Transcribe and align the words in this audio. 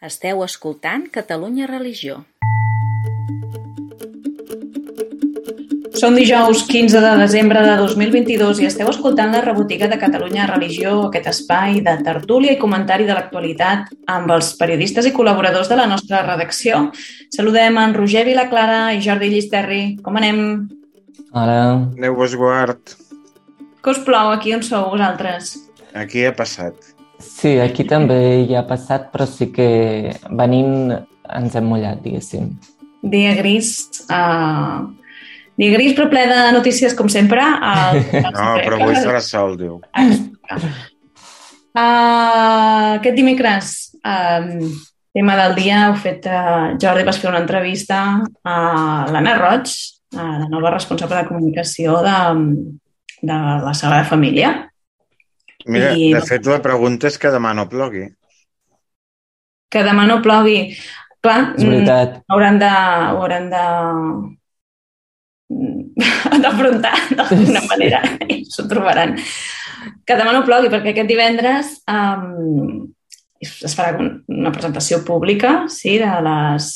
Esteu 0.00 0.38
escoltant 0.40 1.02
Catalunya 1.12 1.66
Religió. 1.68 2.22
Som 5.92 6.14
dijous 6.16 6.62
15 6.64 7.02
de 7.04 7.10
desembre 7.20 7.60
de 7.60 7.74
2022 7.76 8.62
i 8.62 8.68
esteu 8.70 8.88
escoltant 8.88 9.34
la 9.34 9.42
rebotiga 9.44 9.90
de 9.92 9.98
Catalunya 10.00 10.46
Religió, 10.48 10.94
aquest 11.10 11.28
espai 11.34 11.82
de 11.84 11.92
tertúlia 12.06 12.54
i 12.54 12.60
comentari 12.62 13.04
de 13.04 13.12
l'actualitat 13.12 13.90
amb 14.08 14.32
els 14.32 14.54
periodistes 14.56 15.04
i 15.04 15.12
col·laboradors 15.12 15.68
de 15.68 15.76
la 15.76 15.84
nostra 15.90 16.22
redacció. 16.24 16.86
Saludem 17.36 17.76
en 17.82 17.92
Roger 17.92 18.22
Vilaclara 18.30 18.94
i 18.96 19.02
Jordi 19.04 19.28
Llisterri. 19.34 19.82
Com 20.00 20.16
anem? 20.16 20.40
Hola. 21.34 21.58
Déu 22.00 22.16
vos 22.16 22.38
guard. 22.40 22.96
Que 23.84 23.92
us 23.92 24.00
plou 24.08 24.32
aquí 24.32 24.56
on 24.56 24.64
sou 24.64 24.88
vosaltres? 24.96 25.58
Aquí 25.92 26.24
ha 26.24 26.32
passat. 26.32 26.96
Sí, 27.20 27.58
aquí 27.60 27.84
també 27.88 28.18
hi 28.46 28.56
ha 28.56 28.64
passat, 28.68 29.10
però 29.12 29.26
sí 29.28 29.50
que 29.52 29.68
venint 30.36 30.92
ens 31.30 31.56
hem 31.56 31.68
mullat, 31.68 32.00
diguéssim. 32.04 32.50
Dia 33.00 33.34
gris, 33.38 33.72
uh, 34.12 34.88
dia 35.60 35.72
gris 35.76 35.96
però 35.96 36.08
ple 36.12 36.26
de 36.30 36.40
notícies, 36.56 36.96
com 36.96 37.08
sempre. 37.12 37.44
Uh, 37.70 38.30
no, 38.32 38.46
però 38.64 38.78
avui 38.80 38.96
farà 38.96 39.20
sol, 39.24 39.56
diu. 39.60 39.80
Uh, 41.70 42.96
aquest 42.96 43.14
dimecres, 43.14 43.72
uh, 44.02 44.66
tema 45.14 45.36
del 45.38 45.54
dia, 45.58 45.84
heu 45.88 45.96
fet, 46.00 46.26
uh, 46.26 46.74
Jordi, 46.80 47.04
vas 47.06 47.20
fer 47.20 47.30
una 47.30 47.42
entrevista 47.42 48.00
a 48.42 48.56
l'Anna 49.10 49.36
Roig, 49.38 49.70
uh, 50.16 50.34
la 50.42 50.48
nova 50.50 50.74
responsable 50.74 51.20
de 51.20 51.28
comunicació 51.28 52.00
de, 52.06 52.16
de 53.22 53.38
la 53.66 53.74
Sagrada 53.76 54.08
Família. 54.08 54.69
Mira, 55.66 55.92
I... 55.96 56.10
de 56.14 56.22
fet, 56.26 56.46
la 56.48 56.60
pregunta 56.64 57.10
és 57.10 57.18
que 57.20 57.32
demà 57.32 57.52
no 57.56 57.68
plogui. 57.70 58.06
Que 59.70 59.84
demà 59.86 60.06
no 60.08 60.20
plogui. 60.24 60.74
Clar, 61.20 61.40
és 61.56 61.64
veritat. 61.66 62.20
Mm, 62.20 62.26
hauran 62.32 62.60
de... 62.62 62.70
Hauran 63.14 63.50
de 63.52 63.64
d'afrontar 66.44 66.94
d'alguna 67.18 67.62
manera 67.66 68.00
i 68.30 68.44
s'ho 68.46 68.68
trobaran. 68.70 69.16
Que 70.06 70.16
demà 70.18 70.32
no 70.34 70.44
plogui, 70.46 70.70
perquè 70.72 70.94
aquest 70.94 71.10
divendres 71.10 71.72
um, 71.90 72.86
es 73.40 73.74
farà 73.76 73.96
una 73.98 74.52
presentació 74.54 75.00
pública 75.06 75.64
sí, 75.72 75.96
de, 76.00 76.10
les, 76.26 76.70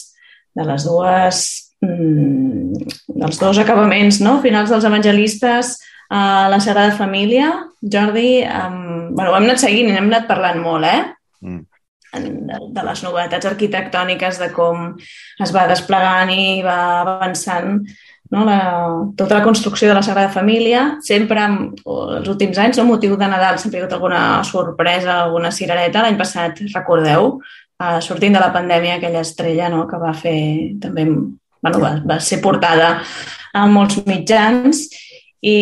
de 0.57 0.67
les 0.67 0.87
dues 0.89 1.43
um, 1.85 2.73
dels 3.09 3.41
dos 3.41 3.61
acabaments 3.63 4.21
no? 4.25 4.39
finals 4.45 4.73
dels 4.73 4.87
evangelistes 4.89 5.77
a 6.11 6.49
la 6.51 6.61
Sagrada 6.61 6.97
Família, 6.97 7.53
Jordi, 7.81 8.43
um, 8.45 9.15
bueno, 9.15 9.31
ho 9.31 9.37
hem 9.37 9.49
anat 9.49 9.63
seguint 9.63 9.91
i 9.91 9.97
hem 9.97 10.11
anat 10.11 10.29
parlant 10.29 10.61
molt, 10.63 10.89
eh? 10.89 11.03
Mm. 11.45 11.63
De, 12.15 12.59
de 12.71 12.83
les 12.87 13.01
novetats 13.03 13.49
arquitectòniques, 13.49 14.39
de 14.39 14.51
com 14.55 14.93
es 15.43 15.53
va 15.55 15.65
desplegant 15.67 16.31
i 16.31 16.61
va 16.63 16.77
avançant 17.01 17.81
no? 18.31 18.45
la, 18.47 18.59
tota 19.17 19.41
la 19.41 19.43
construcció 19.43 19.89
de 19.89 19.97
la 19.97 20.03
Sagrada 20.03 20.31
Família, 20.31 20.85
sempre, 21.03 21.43
els 21.45 22.31
últims 22.31 22.61
anys, 22.63 22.79
no? 22.79 22.87
motiu 22.93 23.17
de 23.19 23.29
Nadal, 23.31 23.59
sempre 23.59 23.79
hi 23.79 23.83
ha 23.83 23.87
hagut 23.87 23.97
alguna 23.99 24.23
sorpresa, 24.47 25.21
alguna 25.25 25.51
cirereta. 25.55 26.05
L'any 26.05 26.19
passat, 26.21 26.63
recordeu, 26.75 27.39
uh, 27.83 27.99
sortint 28.05 28.37
de 28.37 28.43
la 28.43 28.53
pandèmia, 28.55 29.01
aquella 29.01 29.25
estrella 29.27 29.71
no? 29.73 29.85
que 29.91 30.01
va 30.03 30.15
fer 30.15 30.39
també, 30.83 31.09
bueno, 31.09 31.83
va, 31.83 31.97
va 32.15 32.21
ser 32.23 32.41
portada 32.45 33.01
a 33.55 33.67
molts 33.71 34.01
mitjans 34.07 34.87
i 35.45 35.57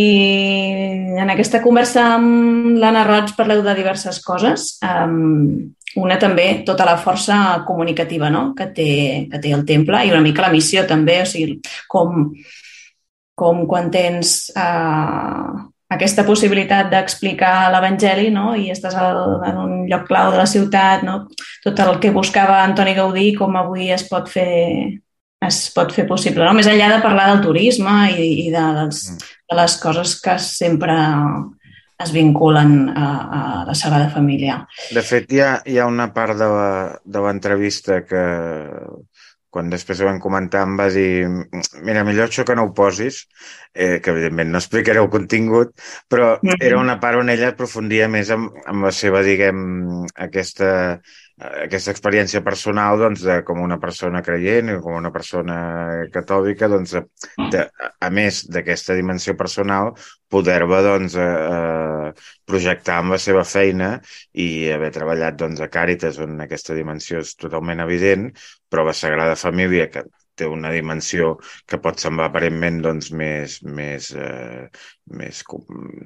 en 1.19 1.31
aquesta 1.33 1.59
conversa 1.63 2.05
amb 2.15 2.77
l'Anna 2.79 3.03
Roig 3.09 3.33
parleu 3.35 3.65
de 3.67 3.75
diverses 3.75 4.21
coses. 4.23 4.77
Um, 4.87 5.75
una 5.99 6.17
també, 6.23 6.63
tota 6.65 6.87
la 6.89 6.97
força 6.97 7.37
comunicativa 7.67 8.31
no? 8.31 8.53
que, 8.57 8.69
té, 8.77 8.93
que 9.33 9.41
té 9.43 9.53
el 9.53 9.67
temple 9.69 10.05
i 10.07 10.13
una 10.15 10.23
mica 10.25 10.47
la 10.47 10.53
missió 10.55 10.87
també, 10.89 11.19
o 11.25 11.27
sigui, 11.29 11.59
com, 11.91 12.31
com 13.37 13.67
quan 13.69 13.91
tens 13.93 14.53
uh, 14.55 15.51
aquesta 15.93 16.25
possibilitat 16.25 16.89
d'explicar 16.93 17.69
l'Evangeli 17.75 18.31
no? 18.33 18.53
i 18.57 18.71
estàs 18.73 18.97
al, 18.97 19.43
en 19.51 19.61
un 19.67 19.75
lloc 19.91 20.07
clau 20.09 20.31
de 20.33 20.41
la 20.41 20.49
ciutat, 20.49 21.03
no? 21.05 21.25
tot 21.67 21.83
el 21.85 21.99
que 22.01 22.15
buscava 22.15 22.63
Antoni 22.63 22.95
Gaudí, 22.97 23.33
com 23.37 23.59
avui 23.59 23.91
es 23.93 24.07
pot 24.09 24.31
fer 24.31 25.03
es 25.47 25.59
pot 25.75 25.93
fer 25.95 26.07
possible, 26.09 26.45
no? 26.45 26.55
més 26.57 26.69
enllà 26.71 26.89
de 26.95 27.03
parlar 27.05 27.29
del 27.33 27.43
turisme 27.45 27.97
i, 28.13 28.29
i 28.47 28.51
de, 28.55 28.67
dels, 28.79 29.03
mm. 29.11 29.33
de 29.51 29.59
les 29.59 29.77
coses 29.83 30.15
que 30.23 30.37
sempre 30.43 30.97
es 32.03 32.13
vinculen 32.15 32.89
a, 32.91 33.07
a 33.07 33.41
la 33.69 33.75
Sagrada 33.79 34.11
Família. 34.11 34.63
De 34.95 35.03
fet, 35.07 35.31
hi 35.33 35.43
ha, 35.43 35.53
hi 35.67 35.79
ha 35.79 35.89
una 35.91 36.09
part 36.15 36.39
de 36.39 37.25
l'entrevista 37.27 38.03
que 38.07 38.23
quan 39.53 39.69
després 39.69 40.01
ho 40.01 40.07
vam 40.09 40.19
comentar 40.21 40.63
em 40.65 40.79
va 40.81 40.87
dir 40.89 41.29
mira, 41.85 42.05
millor 42.09 42.31
això 42.31 42.45
que 42.49 42.55
no 42.57 42.65
ho 42.65 42.73
posis, 42.77 43.27
eh, 43.75 43.99
que 44.01 44.15
evidentment 44.15 44.49
no 44.49 44.63
explicaré 44.63 45.03
el 45.03 45.11
contingut, 45.13 45.75
però 46.09 46.39
mm 46.39 46.49
-hmm. 46.49 46.65
era 46.69 46.79
una 46.81 46.99
part 47.01 47.21
on 47.21 47.29
ella 47.29 47.51
aprofundia 47.53 48.09
més 48.09 48.31
amb, 48.31 48.49
amb 48.67 48.89
la 48.89 48.93
seva, 48.93 49.23
diguem, 49.23 50.07
aquesta 50.17 51.03
aquesta 51.43 51.93
experiència 51.93 52.43
personal 52.45 52.99
doncs, 53.01 53.23
de, 53.27 53.39
com 53.47 53.61
una 53.63 53.79
persona 53.83 54.23
creient 54.25 54.71
i 54.73 54.79
com 54.85 54.97
una 54.99 55.13
persona 55.15 55.57
catòlica, 56.15 56.69
doncs, 56.71 56.95
de, 57.53 57.65
a 58.01 58.11
més 58.15 58.43
d'aquesta 58.53 58.97
dimensió 58.99 59.35
personal, 59.39 59.93
poder-la 60.33 60.81
doncs, 60.87 61.17
eh, 61.19 62.09
projectar 62.49 63.01
amb 63.03 63.17
la 63.17 63.21
seva 63.23 63.45
feina 63.49 63.93
i 64.33 64.49
haver 64.73 64.93
treballat 64.95 65.39
doncs, 65.43 65.61
a 65.61 65.71
Càritas, 65.73 66.21
on 66.23 66.41
aquesta 66.47 66.77
dimensió 66.79 67.23
és 67.25 67.35
totalment 67.37 67.83
evident, 67.85 68.31
però 68.71 68.87
la 68.89 68.97
Sagrada 68.97 69.39
Família, 69.39 69.89
que 69.93 70.07
té 70.39 70.49
una 70.49 70.73
dimensió 70.73 71.37
que 71.69 71.79
pot 71.83 72.01
semblar 72.01 72.31
aparentment 72.31 72.81
doncs, 72.85 73.11
més, 73.17 73.59
més, 73.65 74.09
eh, 74.17 74.67
més, 75.13 75.43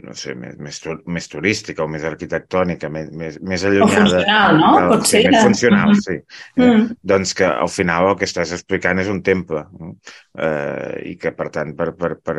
no 0.07 0.15
sé, 0.19 0.35
més, 0.39 0.57
més, 0.63 0.81
més 1.17 1.29
turística 1.31 1.85
o 1.85 1.89
més 1.91 2.05
arquitectònica, 2.09 2.91
més, 2.93 3.11
més, 3.15 3.39
més 3.43 3.65
allunyada. 3.69 3.87
O 3.87 4.11
funcional, 4.11 4.61
no? 4.61 4.73
Pot 4.93 5.07
ser. 5.07 5.23
Sí, 5.23 5.33
més 5.33 5.47
funcional, 5.47 5.95
mm. 5.95 6.05
sí. 6.07 6.19
Mm. 6.57 6.67
Eh, 6.67 6.99
doncs 7.15 7.35
que 7.39 7.49
al 7.49 7.73
final 7.73 8.11
el 8.11 8.19
que 8.21 8.29
estàs 8.29 8.55
explicant 8.57 9.03
és 9.03 9.11
un 9.13 9.23
temple 9.27 9.65
eh, 9.67 10.93
i 11.13 11.17
que, 11.21 11.33
per 11.37 11.49
tant, 11.55 11.75
per, 11.79 11.93
per, 11.99 12.15
per, 12.25 12.37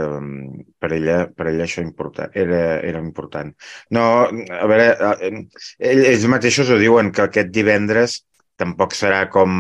per, 0.80 0.92
ella, 0.98 1.20
per 1.34 1.50
ella 1.54 1.68
això 1.68 1.86
important, 1.86 2.34
era, 2.36 2.64
era 2.86 3.04
important. 3.04 3.54
No, 3.96 4.08
a 4.28 4.70
veure, 4.70 4.92
eh, 5.18 5.46
ells 5.94 6.28
mateixos 6.32 6.72
ho 6.72 6.80
diuen, 6.82 7.14
que 7.16 7.28
aquest 7.28 7.54
divendres 7.56 8.22
tampoc 8.58 8.96
serà 8.98 9.24
com, 9.34 9.52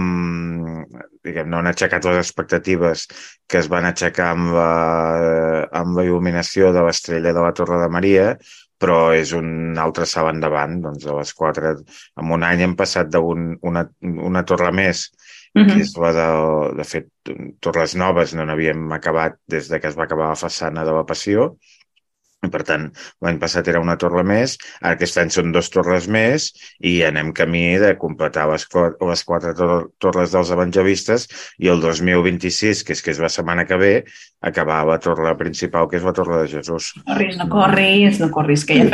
diguem, 1.25 1.49
no 1.49 1.61
han 1.61 1.69
aixecat 1.71 2.05
les 2.07 2.19
expectatives 2.23 3.07
que 3.47 3.59
es 3.61 3.69
van 3.71 3.85
aixecar 3.89 4.31
amb 4.33 4.53
la, 4.57 4.69
amb 5.81 5.97
la 5.97 6.05
il·luminació 6.07 6.71
de 6.75 6.85
l'estrella 6.85 7.33
de 7.33 7.43
la 7.45 7.53
Torre 7.57 7.81
de 7.83 7.91
Maria, 7.93 8.31
però 8.77 8.97
és 9.17 9.33
un 9.33 9.77
altre 9.81 10.05
salt 10.09 10.33
endavant, 10.33 10.77
doncs 10.83 11.05
a 11.07 11.15
les 11.17 11.33
quatre, 11.37 11.73
en 12.21 12.33
un 12.33 12.45
any 12.45 12.61
hem 12.65 12.75
passat 12.77 13.09
d'una 13.13 13.87
una 14.01 14.43
torre 14.45 14.71
més, 14.71 15.07
uh 15.55 15.61
-huh. 15.61 15.67
que 15.73 15.81
és 15.81 15.95
la 15.97 16.11
de, 16.13 16.27
de 16.77 16.83
fet, 16.83 17.07
torres 17.59 17.95
noves 17.95 18.33
no 18.33 18.45
n'havíem 18.45 18.91
acabat 18.91 19.39
des 19.47 19.69
de 19.69 19.79
que 19.79 19.87
es 19.87 19.97
va 19.97 20.03
acabar 20.03 20.29
la 20.29 20.41
façana 20.45 20.85
de 20.85 20.93
la 20.93 21.05
Passió, 21.05 21.57
per 22.53 22.63
tant, 22.67 22.87
l'any 23.25 23.39
passat 23.41 23.67
era 23.71 23.81
una 23.83 23.97
torre 23.99 24.23
més, 24.27 24.57
ara 24.81 24.95
aquest 24.95 25.19
any 25.21 25.33
són 25.33 25.53
dues 25.55 25.71
torres 25.73 26.07
més 26.11 26.51
i 26.79 27.01
anem 27.07 27.33
camí 27.37 27.65
de 27.81 27.93
completar 27.99 28.47
les, 28.51 28.67
les 29.11 29.25
quatre 29.27 29.53
torres 29.57 30.33
dels 30.35 30.53
evangelistes 30.55 31.27
i 31.59 31.71
el 31.73 31.83
2026, 31.83 32.83
que 32.87 32.97
és 32.97 33.03
que 33.03 33.13
és 33.15 33.21
la 33.23 33.31
setmana 33.33 33.67
que 33.67 33.79
ve, 33.81 33.93
acabar 34.41 34.83
la 34.85 34.99
torre 35.01 35.33
principal, 35.37 35.87
que 35.89 35.97
és 35.97 36.05
la 36.05 36.13
torre 36.13 36.43
de 36.43 36.51
Jesús. 36.51 36.91
No 36.97 37.13
corris, 37.13 37.37
no 37.39 37.49
corris, 37.49 38.19
no 38.21 38.31
corris, 38.31 38.65
que 38.67 38.81
ja 38.83 38.87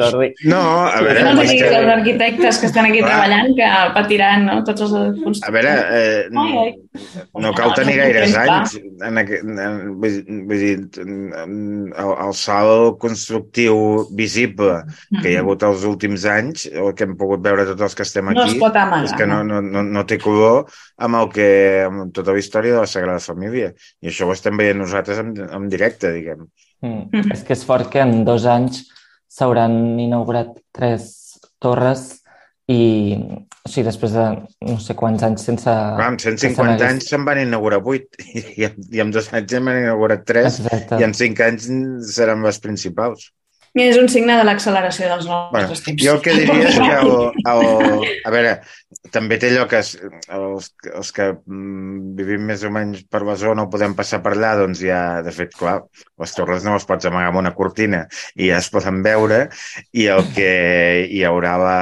Jordi. 0.00 0.30
No, 0.44 0.60
a 0.86 1.00
veure... 1.04 1.24
No 1.24 1.34
diguis 1.40 1.62
que... 1.62 1.70
els 1.78 1.92
arquitectes 1.94 2.60
que 2.60 2.68
estan 2.70 2.88
aquí 2.88 3.00
Clar. 3.00 3.10
treballant 3.10 3.54
que 3.58 3.70
patiran 3.96 4.46
no? 4.48 4.58
tots 4.66 4.84
els... 4.86 5.42
A 5.46 5.52
veure, 5.54 5.74
eh, 5.96 6.42
ai, 6.42 6.56
ai. 6.64 6.72
no 7.44 7.52
cal 7.56 7.74
tenir 7.78 7.96
gaires 8.00 8.36
anys. 8.40 8.76
En 9.06 9.20
aqu... 9.22 9.40
en, 9.40 9.80
vull, 10.02 10.18
vull 10.50 10.64
dir, 10.64 10.76
el, 11.00 12.12
el 12.12 12.34
salt 12.36 12.59
constructiu 13.00 14.06
visible 14.16 14.80
que 15.20 15.30
hi 15.30 15.36
ha 15.36 15.42
hagut 15.44 15.64
els 15.66 15.84
últims 15.88 16.24
anys, 16.28 16.66
el 16.70 16.92
que 16.96 17.06
hem 17.06 17.16
pogut 17.20 17.42
veure 17.44 17.66
tots 17.68 17.86
els 17.88 17.96
que 17.98 18.06
estem 18.06 18.30
aquí, 18.32 18.38
no 18.38 18.46
es 18.48 18.58
pot 18.60 18.78
amagar, 18.80 19.08
és 19.08 19.16
que 19.18 19.28
no, 19.30 19.40
no, 19.46 19.60
no, 19.64 19.84
no 19.86 20.04
té 20.08 20.20
color 20.22 20.70
amb 21.00 21.20
el 21.20 21.30
que 21.34 21.50
amb 21.86 22.14
tota 22.16 22.36
la 22.36 22.42
història 22.42 22.76
de 22.76 22.84
la 22.84 22.90
Sagrada 22.90 23.24
Família. 23.24 23.72
I 24.02 24.12
això 24.12 24.28
ho 24.28 24.34
estem 24.36 24.56
veient 24.60 24.80
nosaltres 24.80 25.22
en, 25.22 25.34
en 25.46 25.68
directe, 25.72 26.12
diguem. 26.16 26.46
Mm. 26.82 27.06
Mm. 27.12 27.34
És 27.34 27.44
que 27.46 27.56
és 27.56 27.66
fort 27.66 27.90
que 27.92 28.02
en 28.04 28.24
dos 28.28 28.46
anys 28.48 28.84
s'hauran 29.30 29.98
inaugurat 30.00 30.56
tres 30.74 31.12
torres 31.62 32.08
i 32.70 33.16
o 33.60 33.68
sigui, 33.68 33.84
després 33.86 34.14
de 34.16 34.26
no 34.68 34.76
sé 34.80 34.96
quants 34.98 35.24
anys 35.26 35.44
sense... 35.48 35.68
Clar, 35.68 36.06
amb 36.06 36.22
150 36.22 36.86
anys 36.86 37.10
se'n 37.12 37.26
van 37.28 37.42
inaugurar 37.42 37.82
8 37.84 38.22
i, 38.40 38.44
i, 38.64 39.02
en 39.02 39.12
dos 39.14 39.28
anys 39.36 39.52
se'n 39.52 39.68
van 39.68 39.82
inaugurat 39.82 40.24
3 40.28 40.48
Exacte. 40.48 41.00
i 41.00 41.06
en 41.06 41.16
5 41.16 41.44
anys 41.48 41.68
seran 42.14 42.46
les 42.46 42.60
principals. 42.64 43.28
És 43.78 43.96
un 44.00 44.08
signe 44.10 44.34
de 44.34 44.42
l'acceleració 44.42 45.06
dels 45.12 45.26
nostres 45.30 45.52
bueno, 45.54 45.82
temps. 45.84 46.02
Jo 46.02 46.16
el 46.16 46.22
que 46.24 46.32
diria 46.34 46.70
és 46.72 46.78
que 46.80 46.94
el, 46.96 47.12
el, 47.52 48.08
a 48.26 48.32
veure, 48.34 48.54
també 49.14 49.38
té 49.38 49.52
allò 49.52 49.68
que 49.70 49.78
es, 49.78 49.92
els, 50.34 50.66
els 50.90 51.12
que 51.14 51.28
mm, 51.38 52.00
vivim 52.18 52.48
més 52.50 52.64
o 52.66 52.72
menys 52.74 53.04
per 53.06 53.22
la 53.26 53.36
zona 53.38 53.62
o 53.62 53.70
podem 53.70 53.94
passar 53.98 54.18
per 54.24 54.32
allà, 54.34 54.56
doncs 54.58 54.82
ja, 54.82 54.98
de 55.22 55.34
fet, 55.34 55.54
clar, 55.54 55.76
les 56.18 56.34
torres 56.34 56.66
no 56.66 56.74
les 56.74 56.88
pots 56.88 57.06
amagar 57.06 57.30
amb 57.30 57.42
una 57.44 57.54
cortina 57.54 58.02
i 58.34 58.50
ja 58.50 58.58
es 58.58 58.72
poden 58.74 59.04
veure 59.06 59.44
i 59.94 60.08
el 60.10 60.26
que 60.34 60.50
hi 61.06 61.22
haurà 61.28 61.54
la, 61.62 61.78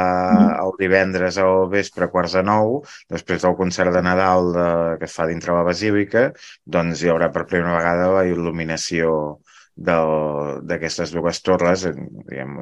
el 0.61 0.77
divendres 0.83 1.41
al 1.41 1.71
vespre, 1.73 2.13
quarts 2.13 2.37
de 2.37 2.45
nou, 2.45 2.83
després 3.09 3.49
del 3.49 3.57
concert 3.57 3.97
de 3.97 4.05
Nadal 4.05 4.53
de, 4.53 4.71
que 5.01 5.09
es 5.09 5.17
fa 5.17 5.29
dintre 5.31 5.57
la 5.57 5.65
basílica, 5.65 6.29
doncs 6.69 7.01
hi 7.01 7.09
haurà 7.09 7.33
per 7.33 7.49
primera 7.49 7.81
vegada 7.81 8.13
la 8.19 8.29
il·luminació 8.29 9.39
d'aquestes 9.79 11.13
dues 11.15 11.41
torres, 11.47 11.85
diguem, 11.87 12.57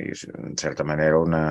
i, 0.00 0.06
en 0.38 0.54
certa 0.60 0.86
manera, 0.88 1.18
una, 1.20 1.42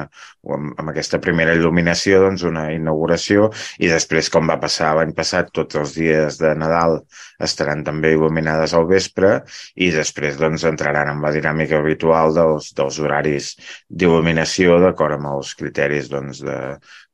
amb, 0.55 0.89
aquesta 0.89 1.19
primera 1.21 1.53
il·luminació, 1.57 2.23
doncs 2.25 2.45
una 2.47 2.67
inauguració, 2.73 3.49
i 3.79 3.91
després, 3.91 4.31
com 4.33 4.49
va 4.49 4.59
passar 4.61 4.95
l'any 4.97 5.13
passat, 5.17 5.51
tots 5.53 5.77
els 5.77 5.93
dies 5.97 6.39
de 6.41 6.55
Nadal 6.57 6.99
estaran 7.41 7.85
també 7.85 8.15
il·luminades 8.15 8.73
al 8.77 8.87
vespre, 8.89 9.33
i 9.75 9.91
després 9.93 10.39
doncs, 10.41 10.65
entraran 10.69 11.13
en 11.13 11.21
la 11.21 11.33
dinàmica 11.35 11.79
habitual 11.81 12.33
dels, 12.37 12.71
dels 12.77 12.99
horaris 13.01 13.53
d'il·luminació 13.89 14.81
d'acord 14.81 15.19
amb 15.19 15.31
els 15.35 15.53
criteris 15.59 16.09
doncs, 16.09 16.41
de, 16.45 16.57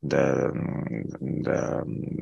de, 0.02 0.24
de, 1.48 1.58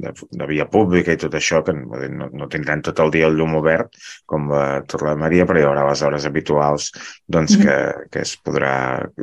de, 0.06 0.14
de 0.14 0.48
via 0.50 0.68
pública 0.72 1.14
i 1.14 1.20
tot 1.22 1.36
això, 1.36 1.62
que 1.66 1.76
no, 1.76 2.30
no 2.32 2.50
tindran 2.52 2.84
tot 2.86 3.02
el 3.04 3.12
dia 3.16 3.28
el 3.30 3.36
llum 3.40 3.58
obert, 3.60 3.98
com 4.30 4.48
la 4.52 4.82
Torre 4.88 5.14
de 5.14 5.22
Maria, 5.26 5.46
però 5.50 5.62
hi 5.62 5.68
haurà 5.68 5.88
les 5.90 6.06
hores 6.06 6.30
habituals 6.30 6.92
doncs, 7.28 7.58
que, 7.62 7.78
que 8.12 8.24
es 8.24 8.36
podrà 8.46 8.74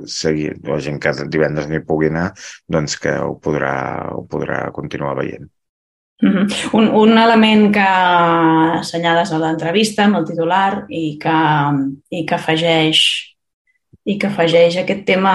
seguir, 0.04 0.56
la 0.69 0.81
gent 0.84 1.00
que 1.02 1.14
divendres 1.26 1.70
n'hi 1.70 1.82
pugui 1.87 2.12
anar, 2.12 2.31
doncs 2.69 2.99
que 3.00 3.16
ho 3.22 3.34
podrà, 3.40 3.75
ho 4.12 4.25
podrà 4.28 4.66
continuar 4.76 5.16
veient. 5.22 5.50
-huh. 6.22 6.46
un, 6.72 6.88
un 6.88 7.19
element 7.19 7.72
que 7.75 7.88
assenyales 8.78 9.32
a 9.32 9.40
l'entrevista 9.43 10.06
amb 10.06 10.20
el 10.20 10.26
titular 10.28 10.87
i 10.88 11.19
que, 11.22 11.38
i 12.10 12.25
que 12.26 12.38
afegeix 12.38 13.02
i 14.04 14.16
que 14.18 14.26
afegeix 14.26 14.76
aquest 14.80 15.04
tema 15.06 15.32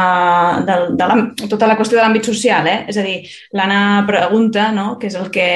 de, 0.67 0.75
de 0.99 1.47
tota 1.47 1.69
la 1.69 1.77
qüestió 1.79 1.97
de 1.97 2.03
l'àmbit 2.03 2.27
social. 2.27 2.67
Eh? 2.67 2.79
És 2.91 2.97
a 2.99 3.05
dir, 3.05 3.21
l'Anna 3.55 4.03
pregunta 4.09 4.71
no? 4.75 4.89
què 4.99 5.07
és 5.07 5.15
el 5.19 5.29
que, 5.31 5.51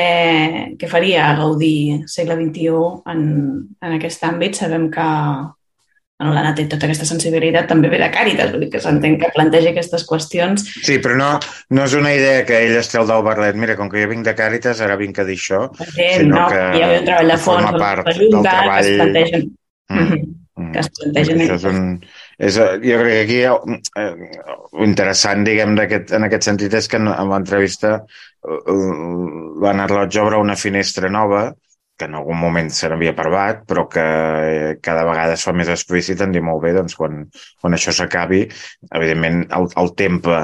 que 0.79 0.91
faria 0.91 1.33
Gaudí 1.39 2.03
segle 2.07 2.39
XXI 2.39 2.77
en, 3.11 3.25
en 3.83 3.97
aquest 3.97 4.23
àmbit. 4.29 4.61
Sabem 4.61 4.87
que 4.93 5.07
bueno, 6.21 6.35
l'Anna 6.35 6.53
té 6.53 6.67
tota 6.69 6.85
aquesta 6.85 7.07
sensibilitat, 7.09 7.65
també 7.67 7.89
ve 7.89 7.97
de 7.97 8.07
Càritas, 8.13 8.51
vull 8.53 8.61
dir 8.61 8.69
que 8.69 8.79
s'entén 8.83 9.15
que 9.19 9.31
planteja 9.33 9.71
aquestes 9.73 10.03
qüestions. 10.05 10.67
Sí, 10.85 10.99
però 11.01 11.15
no, 11.17 11.29
no 11.73 11.87
és 11.89 11.95
una 11.97 12.11
idea 12.13 12.43
que 12.45 12.59
ell 12.61 12.77
esté 12.77 12.99
al 13.01 13.09
del 13.09 13.23
Barlet. 13.25 13.57
Mira, 13.57 13.75
com 13.79 13.89
que 13.89 14.03
jo 14.03 14.11
vinc 14.11 14.27
de 14.27 14.35
Càritas, 14.37 14.83
ara 14.85 14.99
vinc 14.99 15.17
a 15.17 15.25
dir 15.25 15.39
això. 15.39 15.63
Entén, 15.81 16.27
sinó 16.27 16.37
no, 16.37 16.45
que 16.53 16.61
hi 16.77 16.83
ha 16.85 16.91
un 16.99 17.09
treball 17.09 17.33
de 17.33 17.39
fons, 17.41 17.71
part 17.81 18.11
del 18.11 18.37
treball... 18.37 18.69
que 18.69 18.85
es 18.85 18.99
plantegen... 19.01 19.47
Mm. 19.89 20.19
Mm. 20.61 20.69
que 20.75 20.85
es 20.85 20.91
plantegen... 20.99 21.41
Això 21.47 21.57
és 21.57 21.65
un, 21.71 21.81
és, 22.47 22.57
eh, 22.57 22.77
jo 22.81 22.99
crec 23.01 23.11
que 23.13 23.23
aquí 23.23 23.39
eh, 24.01 24.13
interessant, 24.85 25.43
diguem, 25.45 25.75
en 25.77 26.27
aquest 26.27 26.47
sentit 26.49 26.73
és 26.79 26.87
que 26.89 26.97
en, 27.01 27.09
en 27.13 27.33
l'entrevista 27.33 27.97
eh, 27.99 28.77
l'Anna 29.61 29.85
Arlotge 29.87 30.23
obre 30.23 30.41
una 30.41 30.57
finestra 30.57 31.11
nova 31.13 31.49
que 32.01 32.07
en 32.09 32.17
algun 32.17 32.39
moment 32.41 32.71
se 32.73 32.89
n'havia 32.89 33.13
parlat, 33.13 33.61
però 33.69 33.85
que 33.91 34.01
eh, 34.01 34.71
cada 34.81 35.03
vegada 35.05 35.35
es 35.37 35.45
fa 35.45 35.53
més 35.53 35.69
explícit 35.69 36.23
en 36.25 36.33
dir 36.33 36.41
molt 36.45 36.63
bé, 36.63 36.73
doncs 36.73 36.97
quan, 36.97 37.19
quan 37.61 37.77
això 37.77 37.93
s'acabi, 37.93 38.41
evidentment 38.89 39.43
el, 39.57 39.69
el 39.77 39.93
temple, 39.99 40.39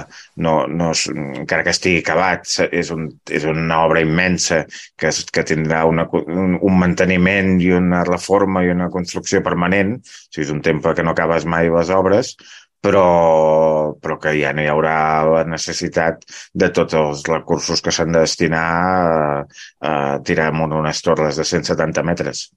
no, 0.46 0.54
no 0.70 0.92
és, 0.94 1.08
encara 1.10 1.66
que 1.66 1.74
estigui 1.74 2.04
acabat, 2.04 2.46
és, 2.70 2.94
un, 2.94 3.10
és 3.34 3.48
una 3.50 3.82
obra 3.88 4.06
immensa 4.06 4.62
que, 4.70 5.10
que 5.34 5.46
tindrà 5.50 5.82
una, 5.90 6.06
un, 6.22 6.60
un 6.62 6.80
manteniment 6.84 7.56
i 7.64 7.74
una 7.74 8.04
reforma 8.06 8.62
i 8.64 8.72
una 8.76 8.92
construcció 8.94 9.42
permanent, 9.46 9.98
o 9.98 10.30
sigui, 10.30 10.46
és 10.46 10.54
un 10.54 10.62
temple 10.62 10.94
que 10.94 11.06
no 11.06 11.18
acabes 11.18 11.50
mai 11.50 11.74
les 11.74 11.90
obres, 11.94 12.36
però, 12.82 13.96
però 14.02 14.18
que 14.22 14.34
ja 14.38 14.54
no 14.54 14.64
hi 14.64 14.70
haurà 14.72 14.98
la 15.28 15.44
necessitat 15.50 16.24
de 16.54 16.70
tots 16.76 16.98
els 16.98 17.24
recursos 17.28 17.82
que 17.82 17.92
s'han 17.92 18.14
de 18.16 18.24
destinar 18.26 18.66
a, 18.68 19.46
a 19.82 19.94
tirar 20.24 20.52
amb 20.52 20.68
unes 20.68 21.02
torres 21.06 21.40
de 21.40 21.46
170 21.46 22.04
metres. 22.04 22.50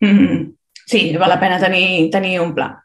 Mm 0.00 0.18
-hmm. 0.18 0.54
Sí, 0.86 1.16
val 1.16 1.30
la 1.30 1.40
pena 1.40 1.58
tenir, 1.58 2.10
tenir 2.10 2.40
un 2.40 2.54
pla. 2.54 2.84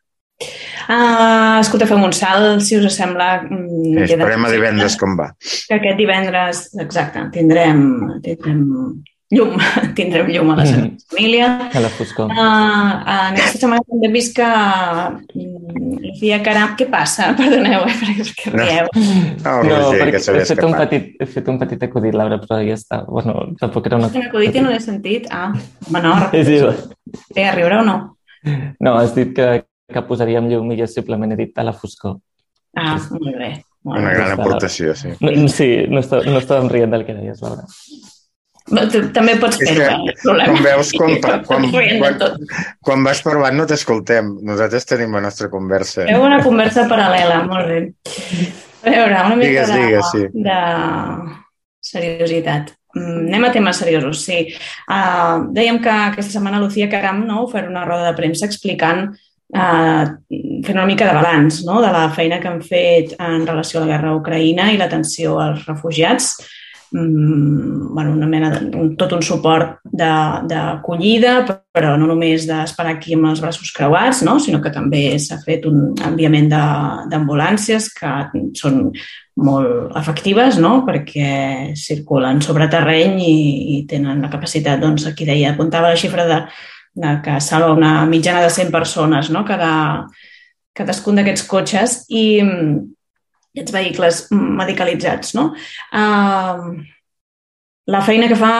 Uh, 0.89 1.59
escolta, 1.59 1.85
fem 1.85 2.03
un 2.03 2.13
salt, 2.15 2.61
si 2.63 2.77
us 2.77 2.95
sembla. 2.95 3.43
Mm, 3.43 4.05
esperem 4.05 4.45
a 4.45 4.51
divendres 4.51 4.95
com 4.97 5.17
va. 5.19 5.35
Que 5.67 5.75
aquest 5.75 5.97
divendres, 5.99 6.61
exacte, 6.79 7.25
tindrem, 7.35 7.81
tindrem 8.23 8.63
llum, 9.33 9.55
tindrem 9.97 10.29
llum 10.33 10.51
a 10.53 10.57
la 10.59 10.65
mm. 10.65 10.97
família. 11.11 11.49
A 11.69 11.83
la 11.83 11.89
foscor. 11.93 12.31
Uh, 12.33 12.39
en 12.39 13.37
aquesta 13.37 13.61
setmana 13.61 13.85
també 13.85 14.09
hem 14.09 14.17
vist 14.17 14.35
que 14.37 14.49
mm, 14.49 15.99
Lucía 16.05 16.41
Caram... 16.45 16.75
Què 16.79 16.89
passa? 16.91 17.31
Perdoneu, 17.39 17.85
eh, 17.85 17.95
perquè 18.01 18.53
rieu. 18.55 18.91
No, 18.95 19.55
no, 19.67 19.79
no 19.85 19.93
perquè 19.93 20.21
he 20.21 20.45
fet, 20.49 20.63
un 20.65 20.77
petit, 20.77 21.09
he 21.19 21.29
fet 21.29 21.51
un 21.53 21.59
petit 21.61 21.87
acudit, 21.89 22.17
Laura, 22.17 22.39
però 22.41 22.61
ja 22.65 22.77
està. 22.77 23.03
Bueno, 23.07 23.37
tampoc 23.61 23.89
era 23.89 24.01
una... 24.01 24.11
Un 24.13 24.29
acudit 24.29 24.57
i 24.57 24.65
no 24.65 24.73
l'he 24.73 24.81
sentit? 24.83 25.29
Ah, 25.33 25.51
bueno, 25.89 26.15
repeteixo. 26.25 26.73
Té 27.35 27.47
a 27.49 27.55
riure 27.57 27.81
o 27.81 27.85
no? 27.85 27.97
No, 28.79 28.95
has 28.95 29.13
dit 29.15 29.33
que, 29.35 29.49
que 29.93 30.05
posaríem 30.07 30.47
llum 30.49 30.69
i 30.73 30.79
jo 30.79 30.87
simplement 30.89 31.35
he 31.35 31.39
dit 31.39 31.57
a 31.59 31.65
la 31.67 31.75
foscor. 31.75 32.17
Ah, 32.77 32.95
molt 33.11 33.35
bé. 33.35 33.57
Molt 33.87 34.01
una 34.01 34.11
gran 34.11 34.33
aportació, 34.35 34.93
sí. 34.97 35.13
No, 35.23 35.33
sí, 35.51 35.69
no, 35.87 36.01
està, 36.03 36.19
no 36.27 36.39
estàvem 36.41 36.67
rient 36.71 36.91
del 36.93 37.05
que 37.07 37.15
deies, 37.15 37.39
Laura. 37.43 37.63
També 38.69 39.35
pots 39.41 39.59
fer-ho, 39.61 40.07
eh? 40.09 40.15
Com 40.23 40.63
veus, 40.65 40.91
quan, 40.95 41.15
quan, 41.47 41.67
quan, 41.73 42.17
quan 42.85 43.05
vas 43.05 43.21
parlant 43.25 43.57
no 43.57 43.67
t'escoltem. 43.69 44.31
Nosaltres 44.45 44.89
tenim 44.89 45.15
la 45.17 45.23
nostra 45.25 45.49
conversa. 45.51 46.05
Feu 46.09 46.25
una 46.25 46.41
conversa 46.45 46.87
paral·lela, 46.89 47.43
molt 47.49 47.69
bé. 47.69 47.79
A 48.79 48.91
veure, 48.93 49.23
una 49.27 49.39
mica 49.39 49.65
digues, 49.65 49.71
de, 49.71 49.79
digues, 49.85 50.11
sí. 50.13 50.27
de 50.45 50.59
seriositat. 51.89 52.75
Mm, 52.95 53.25
anem 53.29 53.47
a 53.47 53.51
temes 53.53 53.81
seriosos, 53.81 54.21
sí. 54.25 54.43
Uh, 54.89 55.49
dèiem 55.55 55.81
que 55.83 55.91
aquesta 55.93 56.37
setmana 56.37 56.61
Lucía 56.61 56.89
Caram 56.91 57.25
no, 57.27 57.47
fer 57.51 57.67
una 57.69 57.85
roda 57.85 58.07
de 58.09 58.15
premsa 58.17 58.47
explicant 58.49 59.09
uh, 59.09 60.05
fent 60.65 60.77
una 60.77 60.87
mica 60.89 61.07
de 61.09 61.17
balanç 61.17 61.63
no? 61.67 61.81
de 61.83 61.91
la 61.93 62.07
feina 62.15 62.39
que 62.41 62.49
han 62.49 62.63
fet 62.65 63.13
en 63.19 63.45
relació 63.47 63.79
a 63.79 63.85
la 63.85 63.91
guerra 63.93 64.13
a 64.13 64.17
Ucraïna 64.17 64.71
i 64.73 64.79
l'atenció 64.79 65.37
als 65.41 65.67
refugiats 65.69 66.33
bueno, 66.91 68.11
una 68.11 68.27
mena 68.27 68.49
de, 68.49 68.77
un, 68.77 68.95
tot 68.97 69.11
un 69.13 69.21
suport 69.21 69.77
d'acollida, 69.93 71.33
però 71.75 71.93
no 71.99 72.07
només 72.09 72.47
d'esperar 72.49 72.95
aquí 72.95 73.13
amb 73.13 73.29
els 73.29 73.41
braços 73.43 73.71
creuats, 73.75 74.23
no? 74.25 74.39
sinó 74.41 74.61
que 74.63 74.71
també 74.73 75.03
s'ha 75.21 75.37
fet 75.43 75.67
un 75.69 75.93
enviament 76.07 76.49
d'ambulàncies 77.11 77.91
que 77.93 78.13
són 78.57 78.89
molt 79.39 79.95
efectives 79.99 80.57
no? 80.59 80.79
perquè 80.87 81.75
circulen 81.77 82.41
sobre 82.41 82.69
terreny 82.71 83.21
i, 83.21 83.37
i 83.77 83.79
tenen 83.89 84.25
la 84.25 84.31
capacitat, 84.33 84.81
doncs 84.81 85.05
aquí 85.07 85.29
deia, 85.29 85.53
apuntava 85.53 85.93
la 85.93 85.99
xifra 85.99 86.25
de, 86.27 86.41
de 86.99 87.15
que 87.25 87.39
salva 87.43 87.75
una 87.77 87.93
mitjana 88.09 88.41
de 88.47 88.49
100 88.49 88.73
persones 88.73 89.29
no? 89.29 89.45
cada, 89.45 90.07
cadascun 90.73 91.21
d'aquests 91.21 91.45
cotxes 91.47 91.99
i, 92.09 92.41
aquests 93.55 93.75
vehicles 93.75 94.21
medicalitzats. 94.31 95.33
No? 95.37 95.49
Uh, 95.91 96.79
la 97.89 98.03
feina 98.05 98.29
que 98.29 98.37
fa 98.37 98.53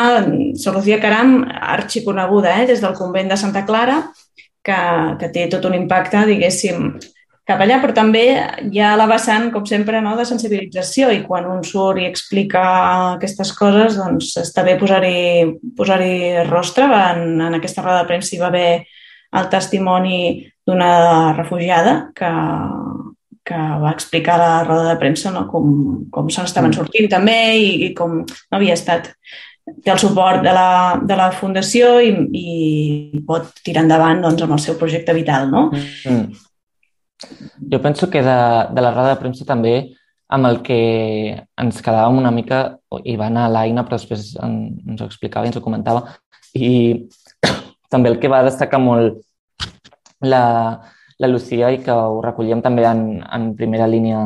Solucia 0.58 0.98
Caram, 1.02 1.44
arxiconeguda 1.78 2.56
eh, 2.62 2.66
des 2.72 2.82
del 2.82 2.98
convent 2.98 3.30
de 3.30 3.38
Santa 3.38 3.66
Clara, 3.68 4.02
que, 4.66 4.82
que 5.22 5.30
té 5.36 5.48
tot 5.52 5.68
un 5.70 5.76
impacte, 5.78 6.26
diguéssim, 6.26 6.92
cap 7.50 7.62
allà, 7.64 7.80
però 7.82 7.94
també 7.98 8.24
hi 8.70 8.82
ha 8.82 8.96
la 8.98 9.08
vessant, 9.10 9.50
com 9.54 9.66
sempre, 9.70 10.02
no, 10.06 10.16
de 10.18 10.26
sensibilització 10.26 11.10
i 11.14 11.24
quan 11.26 11.48
un 11.50 11.64
surt 11.66 12.02
i 12.02 12.08
explica 12.10 12.64
aquestes 13.16 13.54
coses, 13.58 13.98
doncs 13.98 14.36
està 14.42 14.66
bé 14.66 14.76
posar-hi 14.82 15.56
posar, 15.78 16.00
rostre. 16.50 16.86
En, 16.90 17.40
en 17.48 17.58
aquesta 17.58 17.86
roda 17.86 18.04
de 18.04 18.10
premsa 18.10 18.36
hi 18.36 18.42
va 18.42 18.50
haver 18.52 18.70
el 19.40 19.50
testimoni 19.50 20.20
d'una 20.66 20.92
refugiada 21.38 21.96
que, 22.18 22.30
que 23.50 23.60
va 23.84 23.92
explicar 23.92 24.38
a 24.38 24.42
la 24.44 24.64
roda 24.64 24.88
de 24.92 24.98
premsa 25.02 25.34
no? 25.34 25.48
com, 25.50 25.70
com 26.14 26.30
se 26.30 26.44
n'estaven 26.44 26.72
mm. 26.72 26.78
sortint 26.80 27.10
també 27.12 27.38
i, 27.58 27.70
i 27.90 27.94
com 27.98 28.20
no 28.22 28.60
havia 28.60 28.78
estat 28.78 29.12
té 29.84 29.92
el 29.94 30.00
suport 30.02 30.44
de 30.44 30.54
la, 30.54 31.00
de 31.06 31.16
la 31.18 31.30
Fundació 31.36 31.98
i, 32.02 32.12
i 32.34 33.22
pot 33.28 33.62
tirar 33.66 33.84
endavant 33.86 34.24
doncs, 34.24 34.44
amb 34.46 34.56
el 34.56 34.62
seu 34.64 34.78
projecte 34.80 35.14
vital. 35.14 35.50
No? 35.52 35.68
Mm. 36.10 36.26
Jo 37.72 37.82
penso 37.84 38.10
que 38.10 38.24
de, 38.26 38.40
de 38.74 38.84
la 38.86 38.94
roda 38.96 39.14
de 39.14 39.22
premsa 39.22 39.48
també 39.48 39.76
amb 40.30 40.46
el 40.46 40.60
que 40.66 40.80
ens 41.58 41.82
quedàvem 41.82 42.20
una 42.22 42.32
mica, 42.32 42.62
i 43.02 43.16
va 43.18 43.30
anar 43.32 43.48
a 43.48 43.54
l'Aina, 43.54 43.84
però 43.86 43.98
després 43.98 44.36
en, 44.46 44.60
ens 44.88 45.02
ho 45.02 45.08
explicava 45.10 45.48
i 45.48 45.50
ens 45.50 45.58
ho 45.58 45.66
comentava, 45.66 46.06
i 46.54 47.10
també 47.94 48.12
el 48.14 48.20
que 48.22 48.30
va 48.30 48.44
destacar 48.46 48.82
molt 48.84 49.18
la, 50.22 50.44
la 51.20 51.28
Lucía 51.28 51.72
i 51.76 51.82
que 51.84 51.92
ho 51.94 52.22
recollíem 52.24 52.62
també 52.64 52.86
en, 52.88 53.04
en 53.24 53.54
primera 53.60 53.88
línia 53.88 54.22